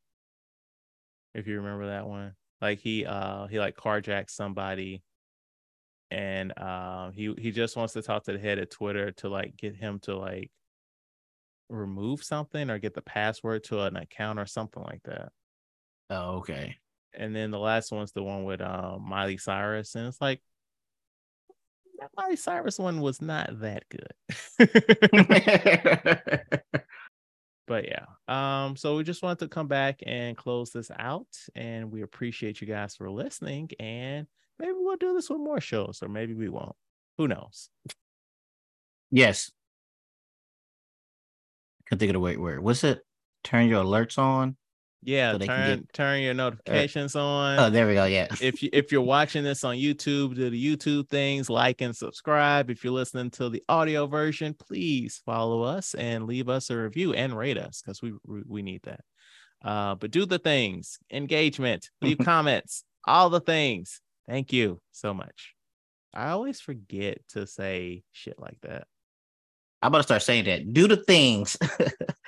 If 1.34 1.46
you 1.46 1.56
remember 1.56 1.86
that 1.86 2.06
one. 2.06 2.34
Like 2.60 2.80
he 2.80 3.06
uh 3.06 3.46
he 3.46 3.58
like 3.58 3.76
carjacks 3.76 4.30
somebody 4.30 5.02
and 6.10 6.52
um 6.58 7.12
he 7.12 7.34
he 7.38 7.52
just 7.52 7.76
wants 7.76 7.94
to 7.94 8.02
talk 8.02 8.24
to 8.24 8.32
the 8.32 8.38
head 8.38 8.58
of 8.58 8.68
Twitter 8.68 9.12
to 9.12 9.30
like 9.30 9.56
get 9.56 9.76
him 9.76 10.00
to 10.00 10.18
like 10.18 10.50
remove 11.70 12.22
something 12.22 12.68
or 12.68 12.78
get 12.78 12.94
the 12.94 13.02
password 13.02 13.64
to 13.64 13.82
an 13.82 13.96
account 13.96 14.38
or 14.38 14.46
something 14.46 14.82
like 14.82 15.02
that. 15.04 15.30
Oh, 16.10 16.38
okay. 16.38 16.76
And 17.14 17.34
then 17.34 17.50
the 17.50 17.58
last 17.58 17.92
one's 17.92 18.12
the 18.12 18.22
one 18.22 18.44
with 18.44 18.60
um 18.60 19.04
Miley 19.08 19.38
Cyrus, 19.38 19.94
and 19.94 20.06
it's 20.06 20.20
like 20.20 20.40
that 21.98 22.10
Miley 22.16 22.36
Cyrus 22.36 22.78
one 22.78 23.00
was 23.00 23.20
not 23.20 23.60
that 23.60 23.84
good. 23.88 24.12
but 27.66 27.86
yeah, 27.86 28.04
um, 28.28 28.76
so 28.76 28.96
we 28.96 29.04
just 29.04 29.22
wanted 29.22 29.40
to 29.40 29.48
come 29.48 29.68
back 29.68 30.00
and 30.04 30.36
close 30.36 30.70
this 30.70 30.90
out, 30.98 31.28
and 31.54 31.90
we 31.90 32.02
appreciate 32.02 32.60
you 32.60 32.66
guys 32.66 32.96
for 32.96 33.10
listening, 33.10 33.70
and 33.78 34.26
maybe 34.58 34.72
we'll 34.74 34.96
do 34.96 35.14
this 35.14 35.30
with 35.30 35.40
more 35.40 35.60
shows, 35.60 36.00
or 36.02 36.08
maybe 36.08 36.34
we 36.34 36.48
won't. 36.48 36.76
Who 37.18 37.28
knows? 37.28 37.68
yes. 39.10 39.50
Can 41.90 41.98
think 41.98 42.10
of 42.10 42.14
the 42.14 42.20
wait 42.20 42.40
word. 42.40 42.60
What's 42.60 42.84
it? 42.84 43.00
Turn 43.44 43.68
your 43.68 43.84
alerts 43.84 44.16
on. 44.18 44.56
Yeah, 45.02 45.32
So 45.32 45.38
turn 45.38 45.78
get- 45.78 45.92
turn 45.92 46.20
your 46.22 46.34
notifications 46.34 47.16
on. 47.16 47.58
Oh, 47.58 47.70
there 47.70 47.86
we 47.86 47.94
go. 47.94 48.04
Yeah. 48.04 48.28
if 48.40 48.62
you 48.62 48.68
if 48.72 48.92
you're 48.92 49.00
watching 49.00 49.42
this 49.42 49.64
on 49.64 49.76
YouTube, 49.76 50.34
do 50.34 50.50
the 50.50 50.76
YouTube 50.76 51.08
things, 51.08 51.48
like 51.50 51.80
and 51.80 51.96
subscribe. 51.96 52.70
If 52.70 52.84
you're 52.84 52.92
listening 52.92 53.30
to 53.32 53.48
the 53.48 53.62
audio 53.68 54.06
version, 54.06 54.54
please 54.54 55.20
follow 55.24 55.62
us 55.62 55.94
and 55.94 56.26
leave 56.26 56.48
us 56.48 56.68
a 56.70 56.76
review 56.76 57.14
and 57.14 57.36
rate 57.36 57.56
us 57.58 57.80
because 57.80 58.02
we, 58.02 58.12
we 58.26 58.42
we 58.46 58.62
need 58.62 58.82
that. 58.84 59.00
Uh, 59.64 59.94
but 59.94 60.10
do 60.10 60.26
the 60.26 60.38
things, 60.38 60.98
engagement, 61.10 61.88
leave 62.02 62.18
comments, 62.18 62.84
all 63.06 63.30
the 63.30 63.40
things. 63.40 64.00
Thank 64.28 64.52
you 64.52 64.80
so 64.92 65.12
much. 65.14 65.54
I 66.14 66.28
always 66.28 66.60
forget 66.60 67.18
to 67.30 67.46
say 67.46 68.02
shit 68.12 68.38
like 68.38 68.58
that. 68.62 68.86
I'm 69.82 69.92
to 70.00 70.02
start 70.02 70.22
saying 70.22 70.44
that. 70.44 70.72
Do 70.72 70.88
the 70.88 70.96
things. 70.96 71.56